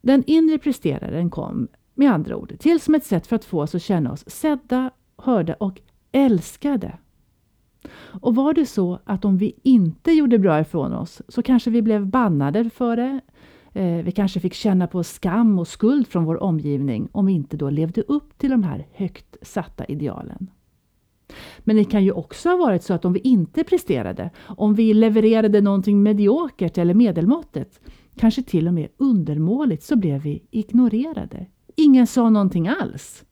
Den 0.01 0.25
inre 0.27 0.59
presteraren 0.59 1.31
kom 1.31 1.69
med 1.95 2.13
andra 2.13 2.37
ord 2.37 2.59
till 2.59 2.81
som 2.81 2.95
ett 2.95 3.05
sätt 3.05 3.27
för 3.27 3.37
att 3.37 3.45
få 3.45 3.63
oss 3.63 3.75
att 3.75 3.83
känna 3.83 4.13
oss 4.13 4.25
sedda, 4.27 4.91
hörda 5.17 5.55
och 5.55 5.81
älskade. 6.13 6.99
Och 7.99 8.35
var 8.35 8.55
det 8.55 8.67
så 8.67 8.99
att 9.05 9.25
om 9.25 9.37
vi 9.37 9.55
inte 9.63 10.13
gjorde 10.13 10.39
bra 10.39 10.61
ifrån 10.61 10.93
oss 10.93 11.23
så 11.29 11.43
kanske 11.43 11.71
vi 11.71 11.83
blev 11.83 12.07
bannade 12.07 12.71
för 12.71 12.97
det. 12.97 13.21
Eh, 13.73 14.05
vi 14.05 14.13
kanske 14.13 14.41
fick 14.41 14.55
känna 14.55 14.87
på 14.87 15.05
skam 15.05 15.59
och 15.59 15.69
skuld 15.69 16.09
från 16.09 16.25
vår 16.25 16.43
omgivning 16.43 17.09
om 17.13 17.27
vi 17.27 17.33
inte 17.33 17.57
då 17.57 17.71
levde 17.71 18.03
upp 18.03 18.39
till 18.39 18.51
de 18.51 18.63
här 18.63 18.87
högt 18.93 19.37
satta 19.43 19.85
idealen. 19.85 20.51
Men 21.59 21.77
det 21.77 21.85
kan 21.85 22.05
ju 22.05 22.13
också 22.13 22.49
ha 22.49 22.57
varit 22.57 22.83
så 22.83 22.95
att 22.95 23.05
om 23.05 23.13
vi 23.13 23.21
inte 23.21 23.65
presterade, 23.65 24.31
om 24.39 24.75
vi 24.75 24.95
levererade 24.95 25.61
någonting 25.61 26.03
mediokert 26.03 26.79
eller 26.79 26.95
medelmåttet, 26.95 27.81
kanske 28.17 28.43
till 28.43 28.69
och 28.69 28.75
med 28.75 28.89
undermåligt, 28.97 29.83
så 29.83 29.97
blev 29.97 30.23
vi 30.23 30.43
ignorerade. 30.51 31.47
Ingen 31.77 32.07
sa 32.07 32.31
någonting 32.31 32.69
alls. 32.69 33.25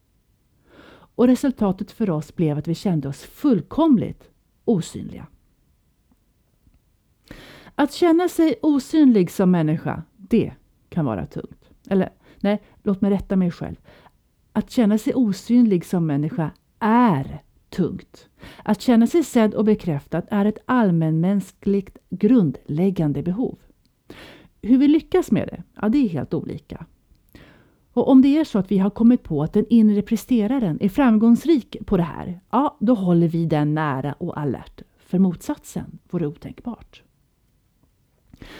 Och 1.16 1.26
resultatet 1.26 1.90
för 1.90 2.11
oss 2.11 2.34
blev 2.34 2.58
att 2.58 2.68
vi 2.68 2.75
kände 2.75 3.08
oss 3.08 3.23
fullkomligt 3.23 4.30
osynliga. 4.64 5.26
Att 7.75 7.92
känna 7.92 8.28
sig 8.28 8.54
osynlig 8.62 9.30
som 9.30 9.50
människa, 9.50 10.02
det 10.16 10.52
kan 10.88 11.04
vara 11.04 11.26
tungt. 11.26 11.70
Eller 11.88 12.12
nej, 12.40 12.62
låt 12.82 13.00
mig 13.00 13.11
rätta 13.11 13.37
mig 13.37 13.50
själv. 13.50 13.76
Att 14.52 14.70
känna 14.70 14.99
sig 14.99 15.14
osynlig 15.14 15.84
som 15.84 16.06
människa 16.06 16.50
är 16.78 17.42
tungt. 17.75 18.28
Att 18.62 18.81
känna 18.81 19.07
sig 19.07 19.25
sedd 19.25 19.54
och 19.54 19.64
bekräftad 19.64 20.23
är 20.31 20.45
ett 20.45 20.59
allmänmänskligt 20.66 21.99
grundläggande 22.11 23.23
behov. 23.23 23.59
Hur 24.62 24.78
vi 24.78 24.88
lyckas 24.88 25.31
med 25.31 25.49
det, 25.49 25.62
ja, 25.83 25.88
det 25.88 25.99
är 25.99 26.09
helt 26.09 26.35
olika. 26.35 26.87
Och 27.93 28.09
om 28.09 28.23
det 28.23 28.38
är 28.38 28.45
så 28.45 28.59
att 28.59 28.71
vi 28.71 28.78
har 28.78 28.90
kommit 28.90 29.23
på 29.23 29.43
att 29.43 29.52
den 29.52 29.66
inre 29.71 30.02
presteraren 30.02 30.78
är 30.81 30.88
framgångsrik 30.88 31.76
på 31.87 31.97
det 31.97 32.02
här, 32.02 32.40
ja, 32.50 32.76
då 32.81 32.95
håller 32.95 33.28
vi 33.28 33.47
den 33.47 33.75
nära 33.75 34.12
och 34.12 34.38
alert. 34.40 34.83
För 34.99 35.19
motsatsen 35.19 35.99
vore 36.11 36.26
otänkbart. 36.26 37.02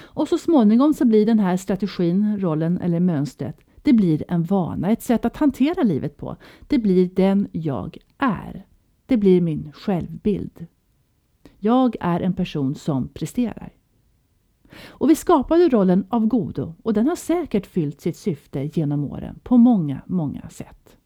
Och 0.01 0.29
så 0.29 0.39
småningom 0.39 0.95
så 0.95 1.05
blir 1.05 1.27
den 1.27 1.39
här 1.39 1.57
strategin, 1.57 2.39
rollen 2.41 2.81
eller 2.81 3.01
mönstret, 3.01 3.61
det 3.83 3.93
blir 3.93 4.25
en 4.29 4.43
vana, 4.43 4.91
ett 4.91 5.03
sätt 5.03 5.25
att 5.25 5.37
hantera 5.37 5.83
livet 5.83 6.17
på. 6.17 6.37
Det 6.69 6.79
blir 6.79 7.09
den 7.15 7.49
jag 7.53 7.99
är. 8.19 8.67
Det 9.07 9.17
blir 9.17 9.41
min 9.41 9.73
självbild. 9.73 10.67
Jag 11.59 11.97
är 12.01 12.21
en 12.21 12.33
person 12.33 12.75
som 12.75 13.09
presterar. 13.09 13.73
Och 14.87 15.11
vi 15.11 15.15
skapade 15.15 15.69
rollen 15.69 16.07
av 16.09 16.27
godo 16.27 16.75
och 16.83 16.95
den 16.95 17.09
har 17.09 17.17
säkert 17.17 17.67
fyllt 17.67 18.01
sitt 18.01 18.17
syfte 18.17 18.71
genom 18.75 19.05
åren 19.05 19.41
på 19.43 19.57
många, 19.57 20.03
många 20.07 20.49
sätt. 20.49 20.97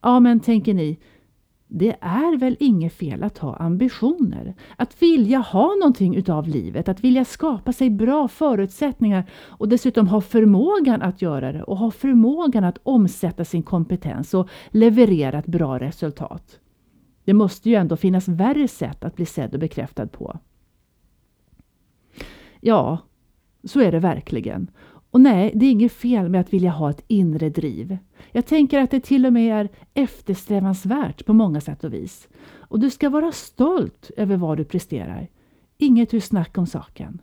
Ja, 0.00 0.20
men 0.20 0.40
tänker 0.40 0.74
ni, 0.74 0.98
det 1.68 1.96
är 2.00 2.36
väl 2.36 2.56
inget 2.60 2.92
fel 2.92 3.22
att 3.22 3.38
ha 3.38 3.56
ambitioner? 3.56 4.54
Att 4.76 5.02
vilja 5.02 5.38
ha 5.38 5.74
någonting 5.74 6.16
utav 6.16 6.48
livet, 6.48 6.88
att 6.88 7.00
vilja 7.00 7.24
skapa 7.24 7.72
sig 7.72 7.90
bra 7.90 8.28
förutsättningar 8.28 9.30
och 9.32 9.68
dessutom 9.68 10.08
ha 10.08 10.20
förmågan 10.20 11.02
att 11.02 11.22
göra 11.22 11.52
det 11.52 11.62
och 11.62 11.76
ha 11.76 11.90
förmågan 11.90 12.64
att 12.64 12.78
omsätta 12.82 13.44
sin 13.44 13.62
kompetens 13.62 14.34
och 14.34 14.48
leverera 14.70 15.38
ett 15.38 15.46
bra 15.46 15.78
resultat. 15.78 16.58
Det 17.24 17.34
måste 17.34 17.70
ju 17.70 17.74
ändå 17.74 17.96
finnas 17.96 18.28
värre 18.28 18.68
sätt 18.68 19.04
att 19.04 19.16
bli 19.16 19.26
sedd 19.26 19.54
och 19.54 19.60
bekräftad 19.60 20.06
på. 20.06 20.38
Ja, 22.60 22.98
så 23.64 23.80
är 23.80 23.92
det 23.92 23.98
verkligen. 23.98 24.70
Och 25.18 25.22
nej, 25.22 25.52
det 25.54 25.66
är 25.66 25.70
inget 25.70 25.92
fel 25.92 26.28
med 26.28 26.40
att 26.40 26.52
vilja 26.52 26.70
ha 26.70 26.90
ett 26.90 27.04
inre 27.06 27.48
driv. 27.50 27.98
Jag 28.32 28.46
tänker 28.46 28.80
att 28.80 28.90
det 28.90 29.00
till 29.00 29.26
och 29.26 29.32
med 29.32 29.60
är 29.60 29.68
eftersträvansvärt 29.94 31.26
på 31.26 31.32
många 31.32 31.60
sätt 31.60 31.84
och 31.84 31.94
vis. 31.94 32.28
Och 32.58 32.80
du 32.80 32.90
ska 32.90 33.10
vara 33.10 33.32
stolt 33.32 34.10
över 34.16 34.36
vad 34.36 34.56
du 34.56 34.64
presterar. 34.64 35.28
Inget 35.78 36.12
hur 36.12 36.20
snack 36.20 36.58
om 36.58 36.66
saken. 36.66 37.22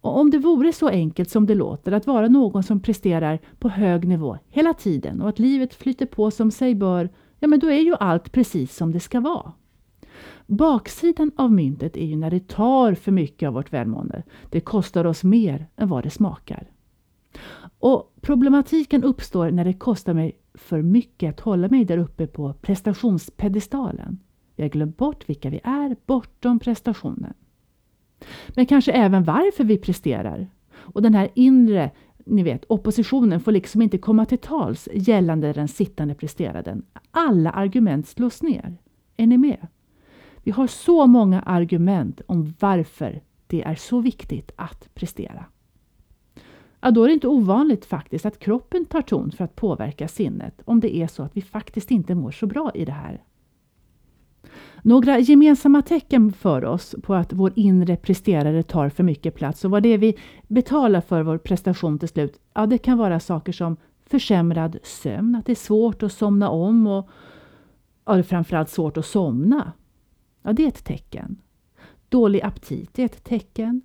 Och 0.00 0.20
om 0.20 0.30
det 0.30 0.38
vore 0.38 0.72
så 0.72 0.88
enkelt 0.88 1.30
som 1.30 1.46
det 1.46 1.54
låter 1.54 1.92
att 1.92 2.06
vara 2.06 2.28
någon 2.28 2.62
som 2.62 2.80
presterar 2.80 3.38
på 3.58 3.68
hög 3.68 4.08
nivå 4.08 4.38
hela 4.48 4.74
tiden 4.74 5.22
och 5.22 5.28
att 5.28 5.38
livet 5.38 5.74
flyter 5.74 6.06
på 6.06 6.30
som 6.30 6.50
sig 6.50 6.74
bör, 6.74 7.08
ja 7.38 7.48
men 7.48 7.60
då 7.60 7.70
är 7.70 7.80
ju 7.80 7.94
allt 8.00 8.32
precis 8.32 8.76
som 8.76 8.92
det 8.92 9.00
ska 9.00 9.20
vara. 9.20 9.52
Baksidan 10.50 11.30
av 11.36 11.52
myntet 11.52 11.96
är 11.96 12.06
ju 12.06 12.16
när 12.16 12.30
det 12.30 12.48
tar 12.48 12.94
för 12.94 13.12
mycket 13.12 13.46
av 13.46 13.54
vårt 13.54 13.72
välmående. 13.72 14.22
Det 14.50 14.60
kostar 14.60 15.04
oss 15.04 15.24
mer 15.24 15.66
än 15.76 15.88
vad 15.88 16.02
det 16.02 16.10
smakar. 16.10 16.70
Och 17.78 18.08
Problematiken 18.20 19.04
uppstår 19.04 19.50
när 19.50 19.64
det 19.64 19.72
kostar 19.72 20.14
mig 20.14 20.32
för 20.54 20.82
mycket 20.82 21.30
att 21.34 21.40
hålla 21.40 21.68
mig 21.68 21.84
där 21.84 21.98
uppe 21.98 22.26
på 22.26 22.52
prestationspedestalen. 22.52 24.18
Vi 24.56 24.62
har 24.62 24.70
glömt 24.70 24.96
bort 24.96 25.28
vilka 25.28 25.50
vi 25.50 25.60
är 25.64 25.96
bortom 26.06 26.58
prestationen. 26.58 27.34
Men 28.48 28.66
kanske 28.66 28.92
även 28.92 29.24
varför 29.24 29.64
vi 29.64 29.78
presterar. 29.78 30.48
Och 30.74 31.02
den 31.02 31.14
här 31.14 31.28
inre 31.34 31.90
ni 32.26 32.42
vet, 32.42 32.64
oppositionen 32.68 33.40
får 33.40 33.52
liksom 33.52 33.82
inte 33.82 33.98
komma 33.98 34.26
till 34.26 34.38
tals 34.38 34.88
gällande 34.94 35.52
den 35.52 35.68
sittande 35.68 36.14
presteraren. 36.14 36.82
Alla 37.10 37.50
argument 37.50 38.08
slås 38.08 38.42
ner. 38.42 38.76
Är 39.16 39.26
ni 39.26 39.38
med? 39.38 39.66
Vi 40.48 40.52
har 40.52 40.66
så 40.66 41.06
många 41.06 41.40
argument 41.40 42.20
om 42.26 42.54
varför 42.60 43.20
det 43.46 43.62
är 43.62 43.74
så 43.74 44.00
viktigt 44.00 44.50
att 44.56 44.94
prestera. 44.94 45.44
Ja, 46.80 46.90
då 46.90 47.04
är 47.04 47.08
det 47.08 47.14
inte 47.14 47.28
ovanligt 47.28 47.84
faktiskt 47.84 48.26
att 48.26 48.38
kroppen 48.38 48.84
tar 48.84 49.02
ton 49.02 49.30
för 49.30 49.44
att 49.44 49.56
påverka 49.56 50.08
sinnet 50.08 50.62
om 50.64 50.80
det 50.80 50.96
är 50.96 51.06
så 51.06 51.22
att 51.22 51.36
vi 51.36 51.42
faktiskt 51.42 51.90
inte 51.90 52.14
mår 52.14 52.30
så 52.30 52.46
bra 52.46 52.70
i 52.74 52.84
det 52.84 52.92
här. 52.92 53.22
Några 54.82 55.18
gemensamma 55.18 55.82
tecken 55.82 56.32
för 56.32 56.64
oss 56.64 56.94
på 57.02 57.14
att 57.14 57.32
vår 57.32 57.52
inre 57.56 57.96
presterare 57.96 58.62
tar 58.62 58.88
för 58.88 59.02
mycket 59.02 59.34
plats 59.34 59.64
och 59.64 59.70
vad 59.70 59.82
det 59.82 59.88
är 59.88 59.98
vi 59.98 60.18
betalar 60.46 61.00
för 61.00 61.22
vår 61.22 61.38
prestation 61.38 61.98
till 61.98 62.08
slut, 62.08 62.40
ja 62.54 62.66
det 62.66 62.78
kan 62.78 62.98
vara 62.98 63.20
saker 63.20 63.52
som 63.52 63.76
försämrad 64.06 64.78
sömn, 64.82 65.34
att 65.34 65.46
det 65.46 65.52
är 65.52 65.56
svårt 65.56 66.02
att 66.02 66.12
somna 66.12 66.48
om 66.48 66.86
och 66.86 67.08
ja, 68.04 68.12
det 68.12 68.18
är 68.18 68.22
framförallt 68.22 68.70
svårt 68.70 68.96
att 68.96 69.06
somna. 69.06 69.72
Ja, 70.42 70.52
det 70.52 70.64
är 70.64 70.68
ett 70.68 70.84
tecken. 70.84 71.36
Dålig 72.08 72.42
aptit 72.42 72.98
är 72.98 73.04
ett 73.04 73.24
tecken. 73.24 73.82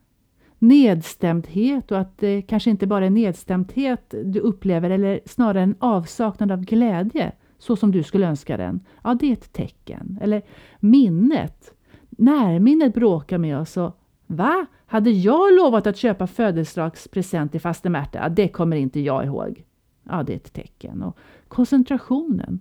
Nedstämdhet 0.59 1.91
och 1.91 1.99
att 1.99 2.17
det 2.17 2.41
kanske 2.41 2.69
inte 2.69 2.87
bara 2.87 3.05
är 3.05 3.09
nedstämdhet 3.09 4.13
du 4.25 4.39
upplever 4.39 4.89
eller 4.89 5.19
snarare 5.25 5.63
en 5.63 5.75
avsaknad 5.79 6.51
av 6.51 6.61
glädje 6.61 7.31
så 7.57 7.75
som 7.75 7.91
du 7.91 8.03
skulle 8.03 8.27
önska 8.27 8.57
den. 8.57 8.79
Ja, 9.03 9.13
det 9.13 9.27
är 9.27 9.33
ett 9.33 9.53
tecken. 9.53 10.19
Eller 10.21 10.41
minnet. 10.79 11.73
Närminnet 12.09 12.93
bråkar 12.93 13.37
med 13.37 13.59
oss 13.59 13.77
och 13.77 13.99
Va? 14.27 14.65
Hade 14.85 15.09
jag 15.09 15.53
lovat 15.53 15.87
att 15.87 15.97
köpa 15.97 16.27
födelsedagspresent 16.27 17.51
till 17.51 17.61
faste 17.61 17.89
Märta? 17.89 18.19
Ja, 18.19 18.29
det 18.29 18.47
kommer 18.47 18.77
inte 18.77 18.99
jag 18.99 19.25
ihåg. 19.25 19.63
Ja, 20.03 20.23
det 20.23 20.33
är 20.33 20.37
ett 20.37 20.53
tecken. 20.53 21.03
Och 21.03 21.17
koncentrationen. 21.47 22.59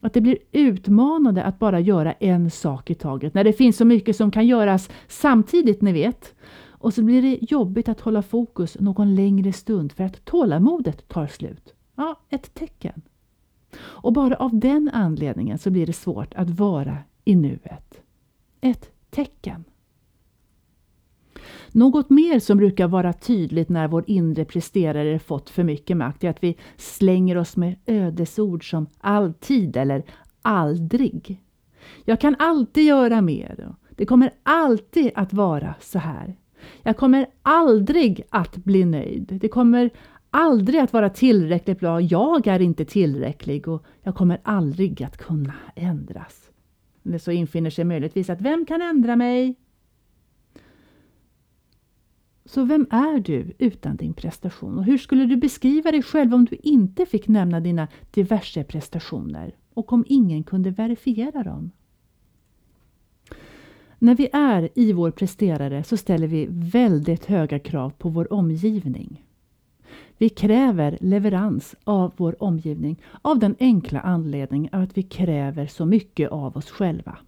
Att 0.00 0.12
det 0.12 0.20
blir 0.20 0.38
utmanande 0.52 1.44
att 1.44 1.58
bara 1.58 1.80
göra 1.80 2.12
en 2.12 2.50
sak 2.50 2.90
i 2.90 2.94
taget 2.94 3.34
när 3.34 3.44
det 3.44 3.52
finns 3.52 3.76
så 3.76 3.84
mycket 3.84 4.16
som 4.16 4.30
kan 4.30 4.46
göras 4.46 4.90
samtidigt, 5.08 5.82
ni 5.82 5.92
vet. 5.92 6.34
Och 6.68 6.94
så 6.94 7.02
blir 7.02 7.22
det 7.22 7.38
jobbigt 7.40 7.88
att 7.88 8.00
hålla 8.00 8.22
fokus 8.22 8.76
någon 8.80 9.14
längre 9.14 9.52
stund 9.52 9.92
för 9.92 10.04
att 10.04 10.24
tålamodet 10.24 11.08
tar 11.08 11.26
slut. 11.26 11.74
Ja, 11.96 12.20
ett 12.30 12.54
tecken. 12.54 13.02
Och 13.80 14.12
bara 14.12 14.34
av 14.36 14.58
den 14.58 14.90
anledningen 14.92 15.58
så 15.58 15.70
blir 15.70 15.86
det 15.86 15.92
svårt 15.92 16.34
att 16.34 16.50
vara 16.50 16.98
i 17.24 17.36
nuet. 17.36 18.00
Ett 18.60 18.90
tecken. 19.10 19.64
Något 21.72 22.10
mer 22.10 22.38
som 22.38 22.58
brukar 22.58 22.88
vara 22.88 23.12
tydligt 23.12 23.68
när 23.68 23.88
vår 23.88 24.04
inre 24.06 24.44
presterare 24.44 25.18
fått 25.18 25.50
för 25.50 25.64
mycket 25.64 25.96
makt 25.96 26.24
är 26.24 26.30
att 26.30 26.42
vi 26.44 26.56
slänger 26.76 27.36
oss 27.36 27.56
med 27.56 27.76
ödesord 27.86 28.70
som 28.70 28.86
alltid 29.00 29.76
eller 29.76 30.02
aldrig. 30.42 31.42
Jag 32.04 32.20
kan 32.20 32.36
alltid 32.38 32.84
göra 32.84 33.20
mer. 33.20 33.74
Det 33.90 34.06
kommer 34.06 34.30
alltid 34.42 35.10
att 35.14 35.32
vara 35.32 35.74
så 35.80 35.98
här. 35.98 36.36
Jag 36.82 36.96
kommer 36.96 37.26
aldrig 37.42 38.22
att 38.30 38.56
bli 38.56 38.84
nöjd. 38.84 39.38
Det 39.40 39.48
kommer 39.48 39.90
aldrig 40.30 40.80
att 40.80 40.92
vara 40.92 41.10
tillräckligt 41.10 41.80
bra. 41.80 42.00
Jag 42.00 42.46
är 42.46 42.60
inte 42.60 42.84
tillräcklig 42.84 43.68
och 43.68 43.84
jag 44.02 44.14
kommer 44.14 44.40
aldrig 44.42 45.02
att 45.02 45.16
kunna 45.16 45.54
ändras. 45.74 46.50
Eller 47.04 47.18
så 47.18 47.30
infinner 47.30 47.70
sig 47.70 47.84
möjligtvis 47.84 48.30
att 48.30 48.40
vem 48.40 48.66
kan 48.66 48.82
ändra 48.82 49.16
mig? 49.16 49.56
Så 52.48 52.64
vem 52.64 52.86
är 52.90 53.20
du 53.20 53.52
utan 53.58 53.96
din 53.96 54.14
prestation? 54.14 54.78
Och 54.78 54.84
hur 54.84 54.98
skulle 54.98 55.26
du 55.26 55.36
beskriva 55.36 55.90
dig 55.90 56.02
själv 56.02 56.34
om 56.34 56.44
du 56.44 56.56
inte 56.62 57.06
fick 57.06 57.28
nämna 57.28 57.60
dina 57.60 57.88
diverse 58.10 58.64
prestationer? 58.64 59.54
Och 59.74 59.92
om 59.92 60.04
ingen 60.08 60.42
kunde 60.42 60.70
verifiera 60.70 61.42
dem? 61.42 61.70
När 63.98 64.14
vi 64.14 64.28
är 64.32 64.68
i 64.74 64.92
vår 64.92 65.10
presterare 65.10 65.84
så 65.84 65.96
ställer 65.96 66.26
vi 66.26 66.46
väldigt 66.50 67.24
höga 67.24 67.58
krav 67.58 67.90
på 67.90 68.08
vår 68.08 68.32
omgivning. 68.32 69.24
Vi 70.18 70.28
kräver 70.28 70.98
leverans 71.00 71.74
av 71.84 72.12
vår 72.16 72.42
omgivning 72.42 73.02
av 73.22 73.38
den 73.38 73.56
enkla 73.60 74.00
anledningen 74.00 74.74
att 74.74 74.98
vi 74.98 75.02
kräver 75.02 75.66
så 75.66 75.86
mycket 75.86 76.30
av 76.30 76.56
oss 76.56 76.70
själva. 76.70 77.18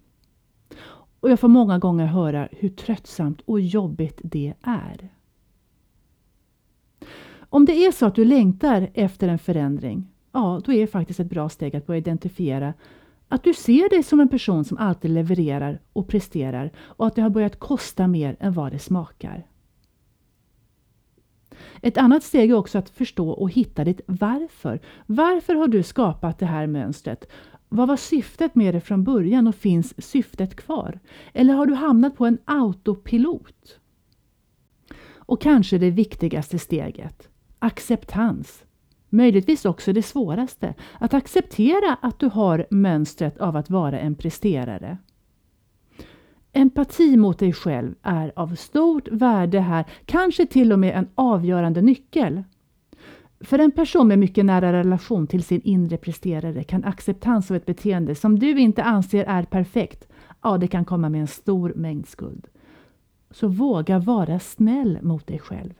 Och 1.21 1.29
jag 1.29 1.39
får 1.39 1.47
många 1.47 1.79
gånger 1.79 2.05
höra 2.05 2.49
hur 2.51 2.69
tröttsamt 2.69 3.41
och 3.41 3.59
jobbigt 3.59 4.19
det 4.23 4.53
är. 4.61 5.09
Om 7.39 7.65
det 7.65 7.85
är 7.85 7.91
så 7.91 8.05
att 8.05 8.15
du 8.15 8.25
längtar 8.25 8.89
efter 8.93 9.27
en 9.27 9.39
förändring, 9.39 10.07
ja 10.31 10.61
då 10.65 10.73
är 10.73 10.81
det 10.81 10.87
faktiskt 10.87 11.19
ett 11.19 11.29
bra 11.29 11.49
steg 11.49 11.75
att 11.75 11.85
börja 11.85 11.97
identifiera 11.97 12.73
att 13.27 13.43
du 13.43 13.53
ser 13.53 13.89
dig 13.89 14.03
som 14.03 14.19
en 14.19 14.29
person 14.29 14.65
som 14.65 14.77
alltid 14.77 15.11
levererar 15.11 15.79
och 15.93 16.07
presterar 16.07 16.71
och 16.77 17.07
att 17.07 17.15
det 17.15 17.21
har 17.21 17.29
börjat 17.29 17.59
kosta 17.59 18.07
mer 18.07 18.35
än 18.39 18.53
vad 18.53 18.71
det 18.71 18.79
smakar. 18.79 19.45
Ett 21.81 21.97
annat 21.97 22.23
steg 22.23 22.51
är 22.51 22.55
också 22.55 22.77
att 22.77 22.89
förstå 22.89 23.29
och 23.29 23.51
hitta 23.51 23.83
ditt 23.83 24.01
varför. 24.05 24.79
Varför 25.05 25.55
har 25.55 25.67
du 25.67 25.83
skapat 25.83 26.39
det 26.39 26.45
här 26.45 26.67
mönstret? 26.67 27.25
Vad 27.73 27.87
var 27.87 27.97
syftet 27.97 28.55
med 28.55 28.73
det 28.73 28.81
från 28.81 29.03
början 29.03 29.47
och 29.47 29.55
finns 29.55 30.05
syftet 30.05 30.55
kvar? 30.55 30.99
Eller 31.33 31.53
har 31.53 31.65
du 31.65 31.73
hamnat 31.73 32.17
på 32.17 32.25
en 32.25 32.37
autopilot? 32.45 33.79
Och 35.15 35.41
kanske 35.41 35.77
det 35.77 35.89
viktigaste 35.89 36.59
steget, 36.59 37.29
acceptans. 37.59 38.63
Möjligtvis 39.09 39.65
också 39.65 39.93
det 39.93 40.03
svåraste, 40.03 40.73
att 40.99 41.13
acceptera 41.13 41.97
att 42.01 42.19
du 42.19 42.27
har 42.27 42.67
mönstret 42.69 43.37
av 43.37 43.55
att 43.55 43.69
vara 43.69 43.99
en 43.99 44.15
presterare. 44.15 44.97
Empati 46.53 47.17
mot 47.17 47.39
dig 47.39 47.53
själv 47.53 47.95
är 48.01 48.31
av 48.35 48.55
stort 48.55 49.07
värde 49.07 49.59
här, 49.59 49.85
kanske 50.05 50.45
till 50.45 50.73
och 50.73 50.79
med 50.79 50.97
en 50.97 51.09
avgörande 51.15 51.81
nyckel. 51.81 52.43
För 53.43 53.59
en 53.59 53.71
person 53.71 54.07
med 54.07 54.19
mycket 54.19 54.45
nära 54.45 54.73
relation 54.73 55.27
till 55.27 55.43
sin 55.43 55.61
inre 55.61 55.97
presterare 55.97 56.63
kan 56.63 56.83
acceptans 56.83 57.51
av 57.51 57.57
ett 57.57 57.65
beteende 57.65 58.15
som 58.15 58.39
du 58.39 58.59
inte 58.59 58.83
anser 58.83 59.25
är 59.25 59.43
perfekt, 59.43 60.07
ja 60.41 60.57
det 60.57 60.67
kan 60.67 60.85
komma 60.85 61.09
med 61.09 61.21
en 61.21 61.27
stor 61.27 61.73
mängd 61.75 62.07
skuld. 62.07 62.47
Så 63.31 63.47
våga 63.47 63.99
vara 63.99 64.39
snäll 64.39 64.99
mot 65.01 65.27
dig 65.27 65.39
själv. 65.39 65.73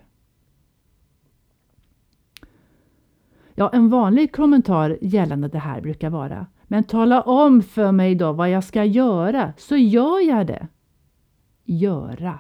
Ja, 3.56 3.70
en 3.74 3.90
vanlig 3.90 4.36
kommentar 4.36 4.98
gällande 5.02 5.48
det 5.48 5.60
här 5.60 5.82
brukar 5.82 6.10
vara 6.10 6.48
Men 6.64 6.84
tala 6.84 7.22
om 7.22 7.62
för 7.64 7.92
mig 7.92 8.16
då 8.16 8.32
vad 8.34 8.50
jag 8.50 8.64
ska 8.64 8.84
göra, 8.84 9.54
så 9.58 9.78
gör 9.78 10.28
jag 10.28 10.48
det. 10.48 10.68
Göra. 11.64 12.40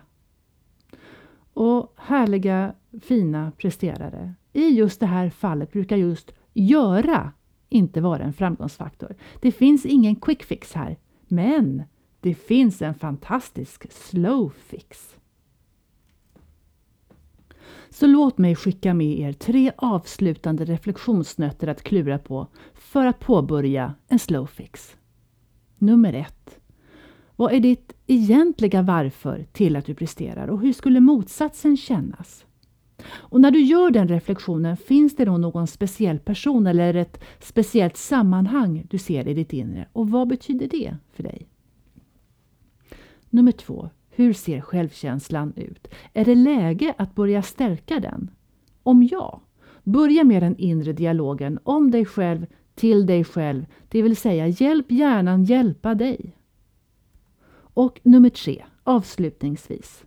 Och 1.54 1.94
härliga, 1.98 2.74
fina 3.02 3.52
presterare. 3.58 4.34
I 4.54 4.70
just 4.70 5.00
det 5.00 5.06
här 5.06 5.30
fallet 5.30 5.72
brukar 5.72 5.98
just 5.98 6.32
göra 6.54 7.32
inte 7.70 8.02
vara 8.02 8.24
en 8.24 8.34
framgångsfaktor. 8.34 9.16
Det 9.42 9.52
finns 9.52 9.86
ingen 9.86 10.16
quick 10.16 10.44
fix 10.44 10.74
här, 10.74 10.98
men 11.28 11.84
det 12.20 12.36
finns 12.36 12.82
en 12.82 12.94
fantastisk 12.94 13.92
slow 13.92 14.50
fix. 14.50 15.16
Så 17.90 18.08
låt 18.08 18.38
mig 18.38 18.56
skicka 18.56 18.94
med 18.94 19.20
er 19.20 19.34
tre 19.34 19.72
avslutande 19.78 20.66
reflektionsnötter 20.66 21.68
att 21.68 21.84
klura 21.84 22.20
på 22.20 22.48
för 22.74 23.06
att 23.06 23.20
påbörja 23.20 23.96
en 24.08 24.20
slow 24.20 24.46
fix. 24.46 24.96
Nummer 25.78 26.14
ett. 26.14 26.60
Vad 27.36 27.54
är 27.54 27.60
ditt 27.60 27.94
egentliga 28.08 28.82
varför 28.82 29.46
till 29.52 29.76
att 29.76 29.86
du 29.86 29.96
presterar 29.96 30.48
och 30.48 30.62
hur 30.62 30.74
skulle 30.74 31.00
motsatsen 31.00 31.78
kännas? 31.78 32.46
Och 33.08 33.42
när 33.42 33.52
du 33.52 33.62
gör 33.62 33.92
den 33.92 34.08
reflektionen, 34.08 34.78
finns 34.78 35.16
det 35.16 35.26
då 35.26 35.38
någon 35.38 35.68
speciell 35.68 36.20
person 36.20 36.68
eller 36.68 36.94
ett 36.94 37.24
speciellt 37.40 37.98
sammanhang 37.98 38.86
du 38.90 38.98
ser 38.98 39.28
i 39.28 39.34
ditt 39.34 39.54
inre? 39.54 39.88
Och 39.94 40.10
vad 40.10 40.28
betyder 40.28 40.68
det 40.68 40.96
för 41.14 41.24
dig? 41.24 41.48
Nummer 43.30 43.52
två. 43.52 43.90
Hur 44.10 44.34
ser 44.34 44.62
självkänslan 44.62 45.54
ut? 45.56 45.88
Är 46.14 46.26
det 46.26 46.36
läge 46.36 46.94
att 46.98 47.16
börja 47.16 47.42
stärka 47.42 48.00
den? 48.00 48.32
Om 48.84 49.04
ja, 49.04 49.42
börja 49.84 50.24
med 50.24 50.44
den 50.44 50.58
inre 50.58 50.94
dialogen 50.94 51.60
om 51.64 51.92
dig 51.92 52.06
själv 52.06 52.46
till 52.76 53.06
dig 53.06 53.24
själv, 53.24 53.66
det 53.90 54.02
vill 54.02 54.18
säga 54.18 54.48
hjälp 54.48 54.92
hjärnan 54.92 55.44
hjälpa 55.44 55.96
dig. 55.96 56.38
Och 57.74 58.00
nummer 58.04 58.30
tre, 58.30 58.64
avslutningsvis. 58.84 60.06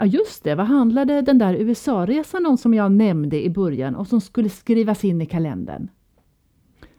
Ja 0.00 0.06
just 0.06 0.44
det, 0.44 0.54
vad 0.54 0.66
handlade 0.66 1.22
den 1.22 1.38
där 1.38 1.54
USA-resan 1.54 2.46
om 2.46 2.56
som 2.56 2.74
jag 2.74 2.92
nämnde 2.92 3.44
i 3.44 3.50
början 3.50 3.96
och 3.96 4.06
som 4.06 4.20
skulle 4.20 4.48
skrivas 4.48 5.04
in 5.04 5.22
i 5.22 5.26
kalendern? 5.26 5.88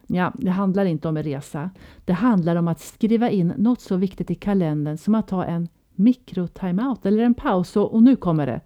Ja, 0.06 0.32
det 0.38 0.50
handlar 0.50 0.84
inte 0.84 1.08
om 1.08 1.16
en 1.16 1.22
resa. 1.22 1.70
Det 2.04 2.12
handlar 2.12 2.56
om 2.56 2.68
att 2.68 2.80
skriva 2.80 3.30
in 3.30 3.52
något 3.56 3.80
så 3.80 3.96
viktigt 3.96 4.30
i 4.30 4.34
kalendern 4.34 4.96
som 4.98 5.14
att 5.14 5.28
ta 5.28 5.44
en 5.44 5.68
mikro-timeout 5.94 7.06
eller 7.06 7.22
en 7.22 7.34
paus. 7.34 7.76
Och, 7.76 7.94
och 7.94 8.02
nu 8.02 8.16
kommer 8.16 8.46
det. 8.46 8.60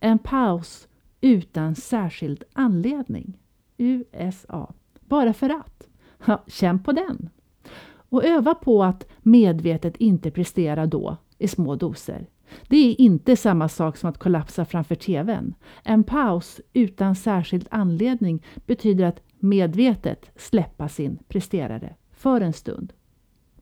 En 0.00 0.18
paus 0.18 0.88
utan 1.20 1.74
särskild 1.74 2.44
anledning. 2.52 3.38
USA. 3.76 4.72
Bara 5.00 5.32
för 5.32 5.50
att. 5.50 5.88
Ja, 6.26 6.44
känn 6.46 6.82
på 6.82 6.92
den. 6.92 7.30
Och 7.92 8.24
öva 8.24 8.54
på 8.54 8.84
att 8.84 9.06
medvetet 9.22 9.96
inte 9.96 10.30
prestera 10.30 10.86
då 10.86 11.16
i 11.38 11.48
små 11.48 11.74
doser. 11.74 12.26
Det 12.68 12.76
är 12.76 13.00
inte 13.00 13.36
samma 13.36 13.68
sak 13.68 13.96
som 13.96 14.10
att 14.10 14.18
kollapsa 14.18 14.64
framför 14.64 14.94
TVn. 14.94 15.54
En 15.84 16.04
paus 16.04 16.60
utan 16.72 17.16
särskild 17.16 17.68
anledning 17.70 18.42
betyder 18.66 19.04
att 19.04 19.22
medvetet 19.38 20.30
släppa 20.36 20.88
sin 20.88 21.18
presterare 21.28 21.94
för 22.12 22.40
en 22.40 22.52
stund 22.52 22.92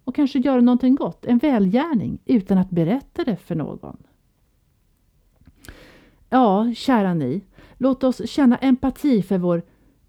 och 0.09 0.15
kanske 0.15 0.39
göra 0.39 0.61
någonting 0.61 0.95
gott, 0.95 1.27
en 1.27 1.39
välgärning, 1.39 2.19
utan 2.25 2.59
att 2.59 2.71
berätta 2.71 3.25
det 3.25 3.37
för 3.37 3.55
någon. 3.55 3.97
Ja, 6.31 6.73
kära 6.77 7.15
ni, 7.15 7.45
låt 7.77 8.05
oss 8.05 8.31
känna 8.31 8.57
empati 8.57 9.23
för 9.23 9.39
vår 9.39 9.63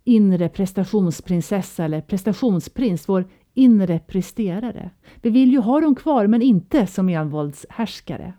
inre 0.04 0.50
prestationsprinsessa 0.50 1.86
eller 1.86 2.02
prestationsprins, 2.02 3.10
vår 3.10 3.30
inre 3.54 4.00
presterare. 4.00 4.92
Vi 5.22 5.30
vill 5.30 5.52
ju 5.52 5.60
ha 5.60 5.82
dem 5.82 5.96
kvar, 5.96 6.28
men 6.28 6.42
inte 6.42 6.88
som 6.88 7.10
envåldshärskare. 7.10 8.34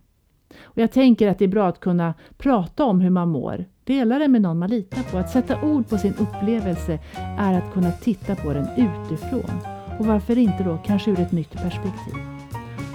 Och 0.62 0.78
jag 0.78 0.92
tänker 0.92 1.28
att 1.28 1.38
det 1.38 1.44
är 1.44 1.48
bra 1.48 1.68
att 1.68 1.80
kunna 1.80 2.14
prata 2.38 2.84
om 2.84 3.00
hur 3.00 3.10
man 3.10 3.28
mår, 3.28 3.64
dela 3.84 4.18
det 4.18 4.28
med 4.28 4.42
någon 4.42 4.58
man 4.58 4.70
litar 4.70 5.02
på. 5.02 5.18
Att 5.18 5.30
sätta 5.30 5.62
ord 5.62 5.88
på 5.88 5.98
sin 5.98 6.14
upplevelse 6.14 6.98
är 7.38 7.58
att 7.58 7.72
kunna 7.72 7.92
titta 7.92 8.36
på 8.36 8.52
den 8.52 8.66
utifrån 8.76 9.60
och 9.98 10.06
varför 10.06 10.38
inte 10.38 10.64
då 10.64 10.78
kanske 10.84 11.10
ur 11.10 11.20
ett 11.20 11.32
nytt 11.32 11.52
perspektiv. 11.52 12.14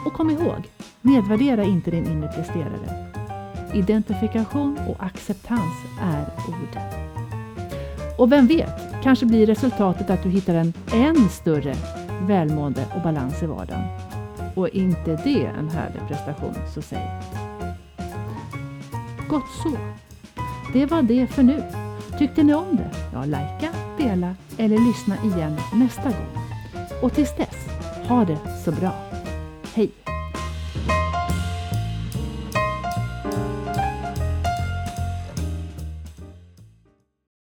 Och 0.06 0.14
kom 0.14 0.30
ihåg, 0.30 0.70
nedvärdera 1.02 1.64
inte 1.64 1.92
din 1.92 2.06
inre 2.06 2.28
presterare. 2.28 3.12
Identifikation 3.74 4.78
och 4.88 5.04
acceptans 5.04 5.76
är 6.02 6.26
orden. 6.48 7.06
Och 8.18 8.32
vem 8.32 8.48
vet, 8.48 9.04
kanske 9.04 9.26
blir 9.26 9.46
resultatet 9.46 10.10
att 10.10 10.24
du 10.24 10.30
hittar 10.30 10.56
en 10.56 10.74
än 10.94 11.30
större 11.30 11.76
välmående 12.22 12.86
och 12.96 13.02
balans 13.02 13.44
i 13.44 13.46
vardagen. 13.46 13.84
Och 14.56 14.70
inte 14.70 15.22
det 15.24 15.46
en 15.46 15.70
härlig 15.70 16.02
prestation, 16.08 16.56
så 16.74 16.82
säg. 16.82 17.45
Gott 19.30 19.50
så. 19.64 19.78
Det 20.74 20.86
var 20.86 21.02
det 21.02 21.28
för 21.28 21.44
nu. 21.44 21.64
Tyckte 22.20 22.44
ni 22.44 22.54
om 22.54 22.76
det? 22.76 22.92
Ja, 23.14 23.26
likea, 23.26 23.72
dela 23.98 24.36
eller 24.58 24.78
lyssna 24.78 25.16
igen 25.24 25.58
nästa 25.74 26.04
gång. 26.04 26.44
Och 27.02 27.14
tills 27.14 27.36
dess, 27.38 27.68
ha 28.08 28.26
det 28.26 28.38
så 28.66 28.72
bra. 28.72 28.92
Hej! 29.74 29.92